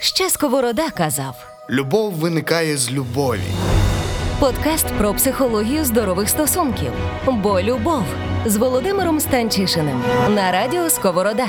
Ще 0.00 0.30
Сковорода 0.30 0.90
казав. 0.90 1.34
Любов 1.70 2.12
виникає 2.12 2.76
з 2.76 2.92
любові. 2.92 3.40
Подкаст 4.40 4.86
про 4.86 5.14
психологію 5.14 5.84
здорових 5.84 6.28
стосунків. 6.28 6.92
Бо 7.26 7.62
любов 7.62 8.04
з 8.46 8.56
Володимиром 8.56 9.20
Станчишиним 9.20 10.02
на 10.28 10.52
радіо 10.52 10.90
Сковорода. 10.90 11.46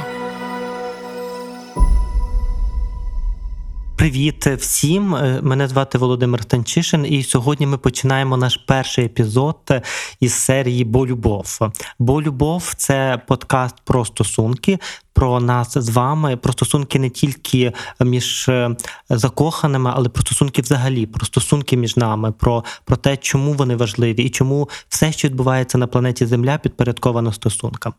Привіт 3.99 4.47
всім! 4.47 5.15
Е, 5.15 5.39
Мене 5.43 5.67
звати 5.67 5.97
Володимир 5.97 6.41
Станчишин, 6.43 7.05
і 7.05 7.23
сьогодні 7.23 7.67
ми 7.67 7.77
починаємо 7.77 8.37
наш 8.37 8.57
перший 8.57 9.05
епізод 9.05 9.57
е, 9.71 9.81
із 10.19 10.33
серії 10.33 10.83
Бо 10.83 11.07
любов. 11.07 11.59
Бо 11.99 12.21
любов 12.21 12.73
це 12.77 13.21
подкаст 13.27 13.75
про 13.83 14.05
стосунки. 14.05 14.79
Про 15.19 15.39
нас 15.39 15.77
з 15.77 15.89
вами, 15.89 16.37
про 16.37 16.53
стосунки 16.53 16.99
не 16.99 17.09
тільки 17.09 17.73
між 17.99 18.49
е, 18.49 18.75
закоханими, 19.09 19.91
але 19.95 20.09
про 20.09 20.21
стосунки 20.21 20.61
взагалі, 20.61 21.05
про 21.05 21.25
стосунки 21.25 21.77
між 21.77 21.97
нами, 21.97 22.31
про, 22.31 22.63
про 22.85 22.97
те, 22.97 23.17
чому 23.17 23.53
вони 23.53 23.75
важливі 23.75 24.23
і 24.23 24.29
чому 24.29 24.69
все, 24.89 25.11
що 25.11 25.27
відбувається 25.27 25.77
на 25.77 25.87
планеті 25.87 26.25
Земля, 26.25 26.57
підпорядковано 26.57 27.33
стосункам. 27.33 27.93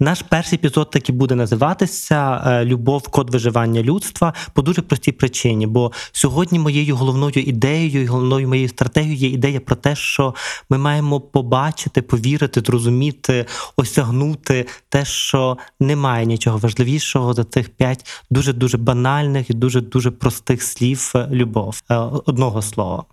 Наш 0.00 0.22
перший 0.22 0.58
епізод 0.58 0.90
таки 0.90 1.12
буде 1.12 1.34
називатися 1.34 2.42
е, 2.46 2.64
Любов, 2.64 3.08
код 3.08 3.30
виживання 3.30 3.82
людства 3.82 4.34
по 4.52 4.62
дуже 4.62 4.82
простій 4.82 5.12
причині. 5.12 5.66
Бо 5.66 5.92
сьогодні 6.12 6.58
моєю 6.58 6.96
головною 6.96 7.32
ідеєю 7.36 8.02
і 8.02 8.06
головною 8.06 8.48
моєю 8.48 8.68
стратегією 8.68 9.16
є 9.16 9.28
ідея 9.28 9.60
про 9.60 9.76
те, 9.76 9.96
що 9.96 10.34
ми 10.70 10.78
маємо 10.78 11.20
побачити, 11.20 12.02
повірити, 12.02 12.60
зрозуміти, 12.60 13.46
осягнути 13.76 14.66
те, 14.88 15.04
що 15.04 15.58
немає 15.80 16.26
нічого 16.26 16.63
важливішого 16.64 17.34
за 17.34 17.44
цих 17.44 17.68
п'ять 17.68 18.22
дуже 18.30 18.52
дуже 18.52 18.78
банальних 18.78 19.50
і 19.50 19.54
дуже 19.54 19.80
дуже 19.80 20.10
простих 20.10 20.62
слів 20.62 21.12
е, 21.14 21.28
любов 21.30 21.82
е, 21.90 21.96
одного 22.26 22.62
слова. 22.62 23.04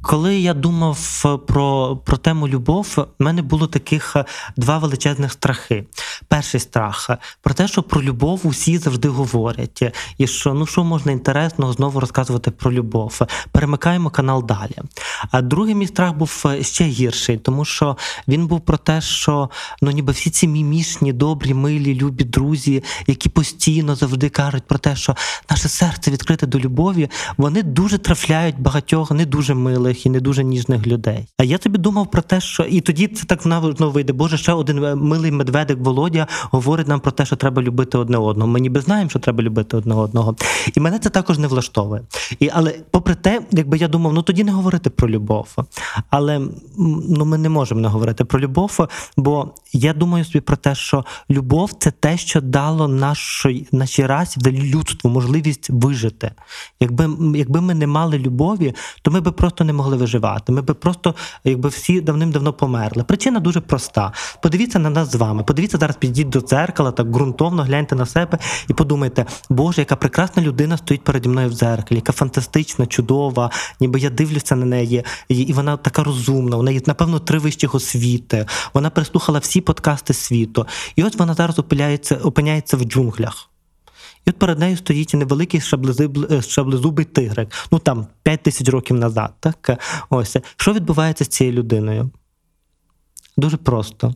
Коли 0.00 0.36
я 0.36 0.54
думав 0.54 1.24
про 1.46 1.96
про 1.96 2.16
тему 2.16 2.48
любов, 2.48 2.94
в 2.96 3.06
мене 3.18 3.42
було 3.42 3.66
таких 3.66 4.16
е, 4.16 4.24
два 4.56 4.78
величезних 4.78 5.32
страхи. 5.32 5.86
Перший 6.28 6.60
страх 6.60 7.10
про 7.42 7.54
те, 7.54 7.68
що 7.68 7.82
про 7.82 8.02
любов 8.02 8.40
усі 8.44 8.78
завжди 8.78 9.08
говорять, 9.08 9.82
і 10.18 10.26
що 10.26 10.54
ну 10.54 10.66
що 10.66 10.84
можна 10.84 11.12
інтересного 11.12 11.72
знову 11.72 12.00
розказувати 12.00 12.50
про 12.50 12.72
любов. 12.72 13.20
Перемикаємо 13.52 14.10
канал 14.10 14.46
далі. 14.46 14.76
А 15.30 15.42
другий 15.42 15.74
мій 15.74 15.86
страх 15.86 16.14
був 16.14 16.44
е, 16.46 16.62
ще 16.64 16.84
гірший, 16.84 17.36
тому 17.36 17.64
що 17.64 17.96
він 18.28 18.46
був 18.46 18.60
про 18.60 18.76
те, 18.76 19.00
що 19.00 19.50
ну 19.82 19.90
ніби 19.90 20.12
всі 20.12 20.30
ці 20.30 20.48
мімішні, 20.48 21.12
добрі, 21.12 21.54
милі, 21.54 21.94
любі 21.94 22.24
друзі, 22.24 22.84
які 23.06 23.28
постійно 23.28 23.94
завжди 23.94 24.28
кажуть 24.28 24.64
про 24.66 24.78
те, 24.78 24.96
що 24.96 25.16
наше 25.50 25.68
серце 25.68 26.10
відкрите 26.10 26.46
до 26.46 26.58
любові, 26.58 27.10
вони 27.36 27.62
дуже 27.62 27.98
трафляють 27.98 28.60
багатьох 28.60 29.10
не 29.10 29.26
дуже 29.26 29.54
милих 29.82 30.06
і 30.06 30.10
не 30.10 30.20
дуже 30.20 30.44
ніжних 30.44 30.86
людей. 30.86 31.26
А 31.38 31.44
я 31.44 31.58
тобі 31.58 31.78
думав 31.78 32.10
про 32.10 32.22
те, 32.22 32.40
що 32.40 32.62
і 32.62 32.80
тоді 32.80 33.08
це 33.08 33.24
так 33.24 33.42
знову 33.42 33.92
вийде. 33.92 34.12
Боже, 34.12 34.38
ще 34.38 34.52
один 34.52 34.84
е, 34.84 34.94
милий 34.94 35.30
медведик 35.30 35.78
Володя 35.78 36.26
говорить 36.50 36.88
нам 36.88 37.00
про 37.00 37.12
те, 37.12 37.26
що 37.26 37.36
треба 37.36 37.62
любити 37.62 37.98
одне 37.98 38.18
одного. 38.18 38.50
Ми 38.50 38.60
ніби 38.60 38.80
знаємо, 38.80 39.10
що 39.10 39.18
треба 39.18 39.42
любити 39.42 39.76
одне 39.76 39.94
одного. 39.94 40.36
І 40.74 40.80
мене 40.80 40.98
це 40.98 41.10
також 41.10 41.38
не 41.38 41.46
влаштовує. 41.46 42.02
І, 42.40 42.50
Але 42.52 42.74
попри 42.90 43.14
те, 43.14 43.42
якби 43.50 43.78
я 43.78 43.88
думав, 43.88 44.12
ну 44.12 44.22
тоді 44.22 44.44
не 44.44 44.52
говорити 44.52 44.90
про 44.90 45.08
любов. 45.08 45.56
Але 46.10 46.40
ну 46.76 47.24
ми 47.24 47.38
не 47.38 47.48
можемо 47.48 47.80
не 47.80 47.88
говорити 47.88 48.24
про 48.24 48.40
любов, 48.40 48.88
бо 49.16 49.54
я 49.72 49.92
думаю 49.92 50.24
собі 50.24 50.40
про 50.40 50.56
те, 50.56 50.74
що 50.74 51.04
любов 51.30 51.70
це 51.78 51.90
те, 51.90 52.16
що 52.16 52.40
дало 52.40 52.88
нашій 52.88 53.66
нашій 53.72 54.06
расі, 54.06 54.40
людству 54.46 55.10
можливість 55.10 55.70
вижити. 55.70 56.30
Якби 56.80 57.10
якби 57.34 57.60
ми 57.60 57.74
не 57.74 57.86
мали 57.86 58.18
любові, 58.18 58.74
то 59.02 59.10
ми 59.10 59.20
би 59.20 59.32
просто 59.32 59.64
не 59.64 59.71
могли 59.72 59.96
виживати. 59.96 60.52
Ми 60.52 60.62
би 60.62 60.74
просто, 60.74 61.14
якби 61.44 61.68
всі 61.68 62.00
давним-давно 62.00 62.52
померли. 62.52 63.04
Причина 63.04 63.40
дуже 63.40 63.60
проста. 63.60 64.12
Подивіться 64.42 64.78
на 64.78 64.90
нас 64.90 65.12
з 65.12 65.14
вами. 65.14 65.42
Подивіться 65.42 65.78
зараз, 65.78 65.96
підійдіть 65.96 66.28
до 66.28 66.40
дзеркала, 66.40 66.90
так 66.90 67.06
ґрунтовно 67.06 67.62
гляньте 67.62 67.96
на 67.96 68.06
себе 68.06 68.38
і 68.68 68.72
подумайте, 68.72 69.26
Боже, 69.50 69.80
яка 69.80 69.96
прекрасна 69.96 70.42
людина 70.42 70.76
стоїть 70.76 71.04
переді 71.04 71.28
мною 71.28 71.48
в 71.48 71.52
дзеркалі, 71.52 71.96
яка 71.98 72.12
фантастична, 72.12 72.86
чудова, 72.86 73.50
ніби 73.80 74.00
я 74.00 74.10
дивлюся 74.10 74.56
на 74.56 74.66
неї, 74.66 75.04
і 75.28 75.52
вона 75.52 75.76
така 75.76 76.04
розумна. 76.04 76.56
У 76.56 76.62
неї, 76.62 76.82
напевно, 76.86 77.18
три 77.18 77.38
вищих 77.38 77.74
освіти. 77.74 78.46
Вона 78.74 78.90
переслухала 78.90 79.38
всі 79.38 79.60
подкасти 79.60 80.14
світу. 80.14 80.66
І 80.96 81.04
от 81.04 81.16
вона 81.16 81.34
зараз 81.34 81.58
опиняється, 81.58 82.16
опиняється 82.16 82.76
в 82.76 82.84
джунглях. 82.84 83.51
І 84.26 84.30
от 84.30 84.38
перед 84.38 84.58
нею 84.58 84.76
стоїть 84.76 85.14
невеликий 85.14 85.60
шаблезубий 86.40 87.04
тигрик, 87.04 87.48
ну 87.70 87.78
там 87.78 88.06
5 88.22 88.42
тисяч 88.42 88.68
років 88.68 88.96
назад. 88.96 89.32
Так? 89.40 89.80
Ось. 90.10 90.36
Що 90.56 90.72
відбувається 90.72 91.24
з 91.24 91.28
цією 91.28 91.56
людиною? 91.56 92.10
Дуже 93.36 93.56
просто. 93.56 94.14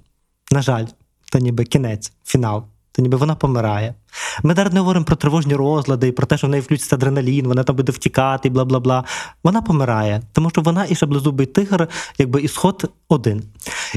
На 0.50 0.62
жаль, 0.62 0.86
це 1.32 1.40
ніби 1.40 1.64
кінець, 1.64 2.12
фінал. 2.24 2.64
Це 2.92 3.02
ніби 3.02 3.16
вона 3.16 3.34
помирає. 3.34 3.94
Ми 4.42 4.54
зараз 4.54 4.72
не 4.72 4.80
говоримо 4.80 5.04
про 5.04 5.16
тривожні 5.16 5.54
розлади, 5.54 6.12
про 6.12 6.26
те, 6.26 6.38
що 6.38 6.46
в 6.46 6.50
неї 6.50 6.60
включиться 6.60 6.96
адреналін, 6.96 7.46
вона 7.48 7.62
там 7.62 7.76
буде 7.76 7.92
втікати, 7.92 8.50
бла 8.50 8.64
бла 8.64 8.80
бла. 8.80 9.04
Вона 9.44 9.62
помирає, 9.62 10.22
тому 10.32 10.50
що 10.50 10.60
вона 10.60 10.84
і 10.84 10.94
шаблезубий 10.94 11.46
тигр, 11.46 11.88
якби 12.18 12.42
ісход 12.42 12.90
один. 13.08 13.42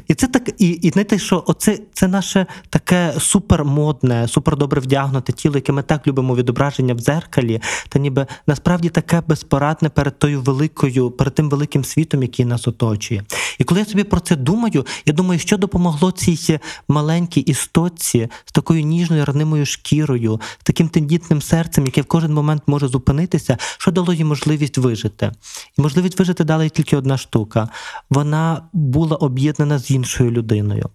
І 0.07 0.13
це 0.13 0.27
так, 0.27 0.49
і 0.57 0.69
і 0.69 0.89
знаєте, 0.89 1.19
що 1.19 1.43
оце 1.47 1.79
це 1.93 2.07
наше 2.07 2.45
таке 2.69 3.13
супермодне, 3.19 4.27
супердобре 4.27 4.81
вдягнуте 4.81 5.33
тіло, 5.33 5.55
яке 5.55 5.71
ми 5.71 5.83
так 5.83 6.07
любимо 6.07 6.35
відображення 6.35 6.93
в 6.93 6.99
дзеркалі, 6.99 7.61
та 7.89 7.99
ніби 7.99 8.25
насправді 8.47 8.89
таке 8.89 9.21
безпорадне 9.27 9.89
перед 9.89 10.19
тою 10.19 10.41
великою, 10.41 11.11
перед 11.11 11.35
тим 11.35 11.49
великим 11.49 11.83
світом, 11.83 12.21
який 12.21 12.45
нас 12.45 12.67
оточує. 12.67 13.23
І 13.59 13.63
коли 13.63 13.79
я 13.79 13.85
собі 13.85 14.03
про 14.03 14.19
це 14.19 14.35
думаю, 14.35 14.85
я 15.05 15.13
думаю, 15.13 15.39
що 15.39 15.57
допомогло 15.57 16.11
цій 16.11 16.59
маленькій 16.87 17.41
істотці 17.41 18.29
з 18.45 18.51
такою 18.51 18.83
ніжною 18.83 19.25
ранимою 19.25 19.65
шкірою, 19.65 20.08
з 20.17 20.63
таким 20.63 20.89
тендітним 20.89 21.41
серцем, 21.41 21.85
яке 21.85 22.01
в 22.01 22.05
кожен 22.05 22.33
момент 22.33 22.63
може 22.67 22.87
зупинитися, 22.87 23.57
що 23.77 23.91
дало 23.91 24.13
їй 24.13 24.23
можливість 24.23 24.77
вижити. 24.77 25.31
І 25.77 25.81
можливість 25.81 26.19
вижити 26.19 26.43
дала 26.43 26.63
їй 26.63 26.69
тільки 26.69 26.97
одна 26.97 27.17
штука. 27.17 27.69
Вона 28.09 28.61
була 28.73 29.15
об'єднана 29.15 29.79
з 29.79 29.91
іншою 29.91 30.31
людиною. 30.31 30.89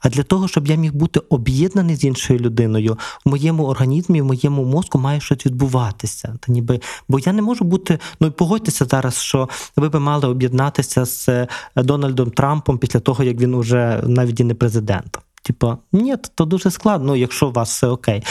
А 0.00 0.08
для 0.08 0.22
того, 0.22 0.48
щоб 0.48 0.66
я 0.66 0.76
міг 0.76 0.92
бути 0.94 1.20
об'єднаний 1.20 1.96
з 1.96 2.04
іншою 2.04 2.38
людиною, 2.38 2.98
в 3.24 3.28
моєму 3.28 3.66
організмі, 3.66 4.22
в 4.22 4.24
моєму 4.24 4.64
мозку 4.64 4.98
має 4.98 5.20
щось 5.20 5.46
відбуватися. 5.46 6.34
Та 6.40 6.52
ніби, 6.52 6.80
Бо 7.08 7.18
я 7.18 7.32
не 7.32 7.42
можу 7.42 7.64
бути, 7.64 7.98
ну 8.20 8.26
і 8.26 8.30
погодьтеся 8.30 8.84
зараз, 8.84 9.14
що 9.14 9.48
ви 9.76 9.88
би 9.88 10.00
мали 10.00 10.28
об'єднатися 10.28 11.04
з 11.04 11.28
е, 11.28 11.48
Дональдом 11.76 12.30
Трампом 12.30 12.78
після 12.78 13.00
того, 13.00 13.24
як 13.24 13.36
він 13.36 13.54
уже 13.54 14.02
навіть 14.06 14.40
і 14.40 14.44
не 14.44 14.54
президент. 14.54 15.18
Типа, 15.42 15.78
ні, 15.92 16.16
то 16.34 16.44
дуже 16.44 16.70
складно, 16.70 17.16
якщо 17.16 17.48
у 17.48 17.52
вас 17.52 17.70
все 17.70 17.86
окей. 17.86 18.22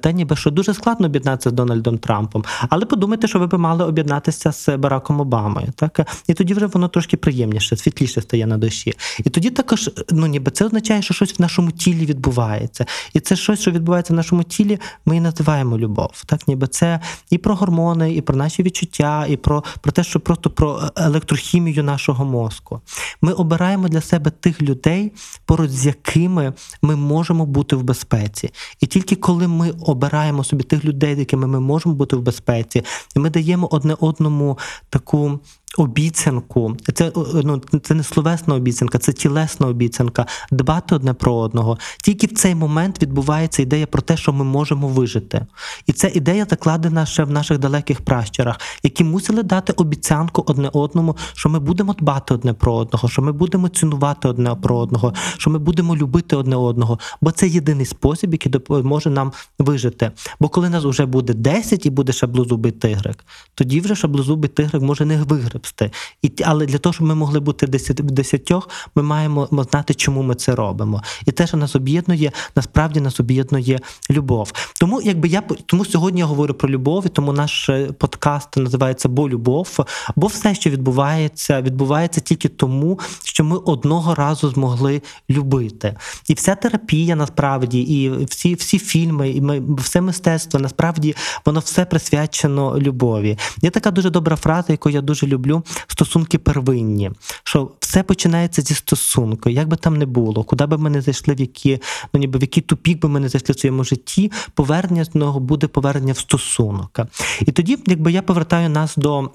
Та 0.00 0.12
ніби 0.12 0.36
що 0.36 0.50
дуже 0.50 0.74
складно 0.74 1.06
об'єднатися 1.06 1.50
з 1.50 1.52
Дональдом 1.52 1.98
Трампом. 1.98 2.44
Але 2.68 2.86
подумайте, 2.86 3.28
що 3.28 3.38
ви 3.38 3.46
би 3.46 3.58
мали 3.58 3.84
об'єднатися 3.84 4.52
з 4.52 4.76
Бараком 4.76 5.20
Обамою. 5.20 5.68
Так? 5.76 6.00
І 6.26 6.34
тоді 6.34 6.54
вже 6.54 6.66
воно 6.66 6.88
трошки 6.88 7.16
приємніше, 7.16 7.76
світліше 7.76 8.22
стає 8.22 8.46
на 8.46 8.58
душі. 8.58 8.94
І 9.24 9.30
тоді 9.30 9.50
також, 9.50 9.90
ну 10.10 10.26
ніби 10.26 10.50
це 10.50 10.64
означає, 10.64 11.02
що 11.02 11.14
щось 11.14 11.38
в 11.38 11.42
нашому 11.42 11.70
тілі 11.70 12.06
відбувається. 12.06 12.86
І 13.12 13.20
це 13.20 13.36
щось, 13.36 13.60
що 13.60 13.70
відбувається 13.70 14.12
в 14.12 14.16
нашому 14.16 14.42
тілі, 14.42 14.78
ми 15.06 15.16
і 15.16 15.20
називаємо 15.20 15.78
любов. 15.78 16.22
Так, 16.26 16.48
ніби 16.48 16.66
це 16.66 17.00
і 17.30 17.38
про 17.38 17.54
гормони, 17.54 18.14
і 18.14 18.20
про 18.20 18.36
наші 18.36 18.62
відчуття, 18.62 19.26
і 19.28 19.36
про, 19.36 19.64
про 19.80 19.92
те, 19.92 20.04
що 20.04 20.20
просто 20.20 20.50
про 20.50 20.82
електрохімію 20.96 21.84
нашого 21.84 22.24
мозку. 22.24 22.80
Ми 23.22 23.32
обираємо 23.32 23.88
для 23.88 24.00
себе 24.00 24.30
тих 24.30 24.62
людей, 24.62 25.12
поруч 25.44 25.70
з 25.70 25.86
якими 25.86 26.52
ми 26.82 26.96
можемо 26.96 27.46
бути 27.46 27.76
в 27.76 27.82
безпеці. 27.82 28.50
І 28.80 28.86
тільки 28.86 29.16
коли 29.16 29.48
ми 29.48 29.74
обираємо 29.80 30.44
собі 30.44 30.64
тих 30.64 30.84
людей, 30.84 31.14
з 31.14 31.18
якими 31.18 31.46
ми 31.46 31.60
можемо 31.60 31.94
бути 31.94 32.16
в 32.16 32.22
безпеці, 32.22 32.84
і 33.16 33.18
ми 33.18 33.30
даємо 33.30 33.68
одне 33.70 33.96
одному 34.00 34.58
таку 34.90 35.40
обіцянку, 35.78 36.76
це 36.94 37.12
ну 37.44 37.62
це 37.82 37.94
не 37.94 38.02
словесна 38.02 38.54
обіцянка, 38.54 38.98
це 38.98 39.12
тілесна 39.12 39.66
обіцянка, 39.66 40.26
дбати 40.50 40.94
одне 40.94 41.14
про 41.14 41.34
одного. 41.34 41.78
Тільки 42.02 42.26
в 42.26 42.32
цей 42.32 42.54
момент 42.54 43.02
відбувається 43.02 43.62
ідея 43.62 43.86
про 43.86 44.02
те, 44.02 44.16
що 44.16 44.32
ми 44.32 44.44
можемо 44.44 44.88
вижити. 44.88 45.46
І 45.86 45.92
ця 45.92 46.08
ідея 46.14 46.46
закладена 46.50 47.06
ще 47.06 47.24
в 47.24 47.30
наших 47.30 47.58
далеких 47.58 48.00
пращурах, 48.00 48.60
які 48.82 49.04
мусили 49.04 49.42
дати 49.42 49.72
обіцянку 49.72 50.44
одне 50.46 50.70
одному, 50.72 51.16
що 51.34 51.48
ми 51.48 51.58
будемо 51.58 51.94
дбати 51.94 52.34
одне 52.34 52.52
про 52.52 52.74
одного, 52.74 53.08
що 53.08 53.22
ми 53.22 53.32
будемо 53.32 53.68
цінувати 53.68 54.28
одне 54.28 54.54
про 54.54 54.78
одного, 54.78 55.14
що 55.38 55.50
ми 55.50 55.58
будемо 55.58 55.96
любити 55.96 56.36
одне 56.36 56.56
одного. 56.56 56.98
Бо 57.20 57.30
це 57.30 57.48
єдиний 57.48 57.86
спосіб, 57.86 58.32
який 58.32 58.52
допоможе 58.52 59.10
нам 59.10 59.32
вижити. 59.58 60.10
Бо 60.40 60.48
коли 60.48 60.68
нас 60.68 60.84
вже 60.84 61.06
буде 61.06 61.34
10 61.34 61.86
і 61.86 61.90
буде 61.90 62.12
шаблозубий 62.12 62.72
тигрик, 62.72 63.24
тоді 63.54 63.80
вже 63.80 63.94
шаблозубий 63.94 64.50
тигрик 64.50 64.82
може 64.82 65.04
не 65.04 65.22
виграти 65.22 65.67
рости. 65.68 65.90
І 66.22 66.32
але 66.44 66.66
для 66.66 66.78
того, 66.78 66.92
щоб 66.92 67.06
ми 67.06 67.14
могли 67.14 67.40
бути 67.40 67.66
в 67.66 68.10
десятьох, 68.10 68.68
ми 68.94 69.02
маємо 69.02 69.48
знати, 69.50 69.94
чому 69.94 70.22
ми 70.22 70.34
це 70.34 70.54
робимо. 70.54 71.02
І 71.26 71.32
те, 71.32 71.46
що 71.46 71.56
нас 71.56 71.76
об'єднує, 71.76 72.32
насправді 72.56 73.00
нас 73.00 73.20
об'єднує 73.20 73.80
любов. 74.10 74.52
Тому 74.80 75.00
якби 75.02 75.28
я 75.28 75.42
тому 75.66 75.84
сьогодні 75.84 76.20
я 76.20 76.26
говорю 76.26 76.54
про 76.54 76.68
любов, 76.68 77.06
і 77.06 77.08
тому 77.08 77.32
наш 77.32 77.68
е, 77.68 77.92
подкаст 77.98 78.56
називається 78.56 79.08
Бо 79.08 79.28
любов. 79.28 79.78
Бо 80.16 80.26
все, 80.26 80.54
що 80.54 80.70
відбувається, 80.70 81.60
відбувається 81.60 82.20
тільки 82.20 82.48
тому, 82.48 82.98
що 83.24 83.44
ми 83.44 83.56
одного 83.56 84.14
разу 84.14 84.50
змогли 84.50 85.02
любити. 85.30 85.96
І 86.28 86.34
вся 86.34 86.54
терапія 86.54 87.16
насправді, 87.16 87.80
і 87.80 88.24
всі 88.24 88.54
всі 88.54 88.78
фільми, 88.78 89.30
і 89.30 89.40
ми 89.40 89.62
все 89.78 90.00
мистецтво 90.00 90.60
насправді 90.60 91.14
воно 91.46 91.60
все 91.60 91.84
присвячено 91.84 92.78
любові. 92.78 93.38
Є 93.62 93.70
така 93.70 93.90
дуже 93.90 94.10
добра 94.10 94.36
фраза, 94.36 94.72
яку 94.72 94.90
я 94.90 95.00
дуже 95.00 95.26
люблю: 95.26 95.47
стосунки 95.86 96.38
первинні. 96.38 97.10
Що 97.44 97.70
все 97.80 98.02
починається 98.02 98.62
зі 98.62 98.74
стосунку, 98.74 99.50
як 99.50 99.68
би 99.68 99.76
там 99.76 99.96
не 99.96 100.06
було, 100.06 100.44
куди 100.44 100.66
би 100.66 100.78
ми 100.78 100.90
не 100.90 101.00
зайшли, 101.00 101.34
в 101.34 101.40
які 101.40 101.80
ну 102.12 102.20
ніби 102.20 102.38
в 102.38 102.42
який 102.42 102.62
тупік 102.62 103.00
би 103.00 103.08
ми 103.08 103.20
не 103.20 103.28
зайшли 103.28 103.52
в 103.54 103.60
своєму 103.60 103.84
житті, 103.84 104.32
повернення 104.54 105.04
з 105.04 105.14
нього 105.14 105.40
буде 105.40 105.66
повернення 105.66 106.12
в 106.12 106.18
стосунок. 106.18 107.00
І 107.40 107.52
тоді, 107.52 107.78
якби 107.86 108.12
я 108.12 108.22
повертаю 108.22 108.68
нас 108.68 108.96
до. 108.96 109.30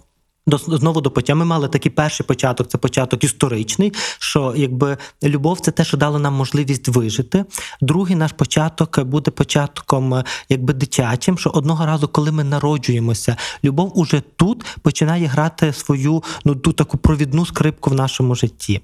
До 0.48 0.57
знову 0.57 1.01
до 1.01 1.12
початку. 1.12 1.40
Ми 1.40 1.45
мали 1.45 1.68
такий 1.68 1.92
перший 1.92 2.25
початок, 2.25 2.68
це 2.68 2.78
початок 2.78 3.24
історичний. 3.24 3.94
Що 4.19 4.54
якби 4.57 4.98
любов 5.24 5.60
це 5.60 5.72
те, 5.72 5.84
що 5.84 5.98
дало 5.98 6.19
нам 6.19 6.34
можливість 6.34 6.88
вижити. 6.88 7.45
Другий 7.81 8.16
наш 8.16 8.31
початок 8.31 9.04
буде 9.04 9.31
початком, 9.31 10.24
якби 10.50 10.74
дитячим. 10.74 11.38
Що 11.38 11.50
одного 11.50 11.86
разу, 11.86 12.07
коли 12.07 12.31
ми 12.31 12.44
народжуємося, 12.44 13.38
любов 13.63 14.00
уже 14.00 14.22
тут 14.36 14.66
починає 14.81 15.28
грати 15.28 15.74
свою 15.74 16.24
ну 16.46 16.56
ту 16.56 16.74
таку 16.74 16.98
провідну 16.98 17.46
скрипку 17.46 17.89
в 17.89 17.94
нашому 17.94 18.36
житті. 18.36 18.81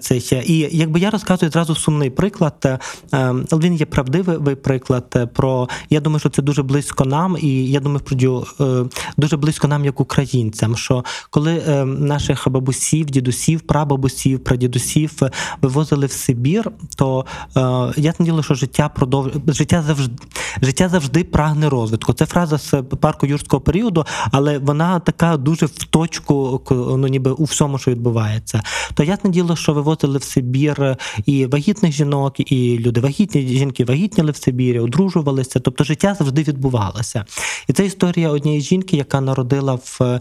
Це 0.00 0.16
і 0.16 0.68
якби 0.72 1.00
я 1.00 1.10
розказую 1.10 1.52
зразу 1.52 1.74
сумний 1.74 2.10
приклад, 2.10 2.80
е, 3.14 3.34
він 3.52 3.74
є 3.74 3.86
правдивий 3.86 4.54
приклад. 4.54 5.32
Про 5.34 5.68
я 5.90 6.00
думаю, 6.00 6.20
що 6.20 6.30
це 6.30 6.42
дуже 6.42 6.62
близько 6.62 7.04
нам, 7.04 7.36
і 7.40 7.70
я 7.70 7.80
думаю, 7.80 8.44
е, 8.60 8.84
дуже 9.16 9.36
близько 9.36 9.68
нам, 9.68 9.84
як 9.84 10.00
українцям. 10.00 10.76
що 10.76 10.97
коли 11.30 11.62
е, 11.68 11.84
наших 11.84 12.48
бабусів, 12.48 13.06
дідусів, 13.06 13.60
прабабусів, 13.60 14.44
прадідусів 14.44 15.12
е, 15.22 15.30
вивозили 15.62 16.06
в 16.06 16.12
Сибір, 16.12 16.70
то 16.96 17.26
е, 17.56 17.60
ясне 17.96 18.26
діло, 18.26 18.42
що 18.42 18.54
життя 18.54 18.88
продовж 18.88 19.32
життя 19.46 19.82
завжди 19.82 20.14
життя 20.62 20.88
завжди 20.88 21.24
прагне 21.24 21.68
розвитку. 21.68 22.12
Це 22.12 22.26
фраза 22.26 22.58
з 22.58 22.82
парку 22.82 23.26
юрського 23.26 23.60
періоду, 23.60 24.06
але 24.32 24.58
вона 24.58 25.00
така 25.00 25.36
дуже 25.36 25.66
в 25.66 25.84
точку, 25.84 26.62
ну 26.70 27.06
ніби 27.06 27.30
у 27.30 27.44
всьому, 27.44 27.78
що 27.78 27.90
відбувається. 27.90 28.62
То 28.94 29.04
ясне 29.04 29.30
діло, 29.30 29.56
що 29.56 29.72
вивозили 29.72 30.18
в 30.18 30.22
Сибір 30.22 30.96
і 31.26 31.46
вагітних 31.46 31.92
жінок, 31.92 32.52
і 32.52 32.78
люди 32.78 33.00
вагітні 33.00 33.46
жінки 33.48 33.84
вагітніли 33.84 34.30
в 34.30 34.36
Сибірі, 34.36 34.80
одружувалися. 34.80 35.60
Тобто 35.60 35.84
життя 35.84 36.16
завжди 36.18 36.42
відбувалося. 36.42 37.24
І 37.68 37.72
це 37.72 37.86
історія 37.86 38.30
однієї 38.30 38.62
жінки, 38.62 38.96
яка 38.96 39.20
народила 39.20 39.74
в 39.74 40.20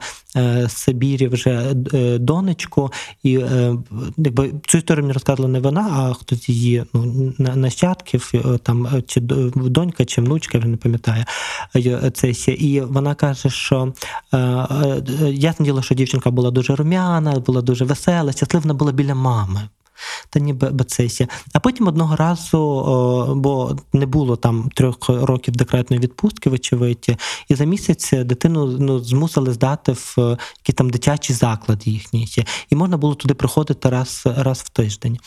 Сибірі 0.70 1.28
вже 1.28 1.76
е, 1.94 2.18
донечку, 2.18 2.92
і 3.24 3.38
е, 3.38 3.76
якби 4.18 4.54
цю 4.68 4.78
історію 4.78 5.04
мені 5.04 5.14
розказала 5.14 5.50
не 5.50 5.60
вона, 5.60 5.90
а 5.92 6.14
хтось 6.14 6.50
її 6.50 6.84
ну, 6.94 7.34
нащадків, 7.38 8.32
е, 8.34 8.58
там 8.64 8.88
чи 9.08 9.20
донька, 9.56 10.06
чи 10.06 10.22
внучка, 10.22 10.58
вже 10.58 10.68
не 10.68 10.78
пам'ятаю 10.78 11.26
це 12.14 12.34
ще. 12.34 12.52
І 12.52 12.82
вона 12.82 13.16
каже, 13.16 13.50
що 13.50 13.94
ясне 15.32 15.66
діло, 15.66 15.82
що 15.82 15.96
дівчинка 15.96 16.32
була 16.32 16.52
дуже 16.52 16.76
рум'яна, 16.76 17.32
була 17.32 17.62
дуже 17.62 17.86
весела, 17.86 18.32
щаслива 18.32 18.74
була 18.74 18.92
біля 18.92 19.16
мами 19.16 19.62
та 20.30 20.40
ніби 20.40 20.70
бацесія. 20.70 21.30
А 21.54 21.60
потім 21.60 21.88
одного 21.88 22.16
разу, 22.16 22.60
бо 23.36 23.78
не 23.94 24.06
було 24.06 24.36
там 24.36 24.70
трьох 24.76 24.98
років 25.10 25.56
декретної 25.56 26.02
відпустки, 26.02 26.50
вочевидь, 26.50 27.18
і 27.50 27.56
за 27.56 27.66
місяць 27.66 28.14
дитину 28.14 28.66
ну, 28.80 29.00
змусили 29.00 29.54
здати 29.54 29.92
в 29.92 30.38
який 30.60 30.76
там 30.76 30.90
дитячий 30.90 31.36
заклад 31.36 31.88
їхній. 31.88 32.28
І 32.70 32.76
можна 32.76 32.98
було 32.98 33.16
туди 33.16 33.34
приходити 33.34 33.90
раз 33.90 34.24
раз 34.26 34.60
в 34.60 34.70
тиждень. 34.70 35.18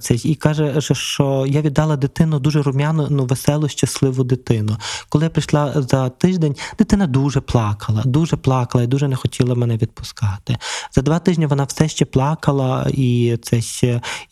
Це, 0.00 0.14
І 0.14 0.34
каже, 0.34 0.80
що 0.92 1.44
я 1.48 1.60
віддала 1.60 1.96
дитину 1.96 2.38
дуже 2.38 2.62
рум'яну, 2.62 3.06
ну, 3.10 3.24
веселу, 3.24 3.68
щасливу 3.68 4.24
дитину. 4.24 4.76
Коли 5.08 5.24
я 5.24 5.30
прийшла 5.30 5.82
за 5.82 6.08
тиждень, 6.08 6.56
дитина 6.78 7.06
дуже 7.06 7.40
плакала, 7.40 8.02
дуже 8.04 8.36
плакала 8.36 8.84
і 8.84 8.86
дуже 8.86 9.08
не 9.08 9.16
хотіла 9.16 9.54
мене 9.54 9.76
відпускати. 9.76 10.56
За 10.92 11.02
два 11.02 11.18
тижні 11.18 11.46
вона 11.46 11.64
все 11.64 11.88
ще 11.88 12.04
плакала, 12.04 12.86
і 12.94 13.38
це 13.42 13.60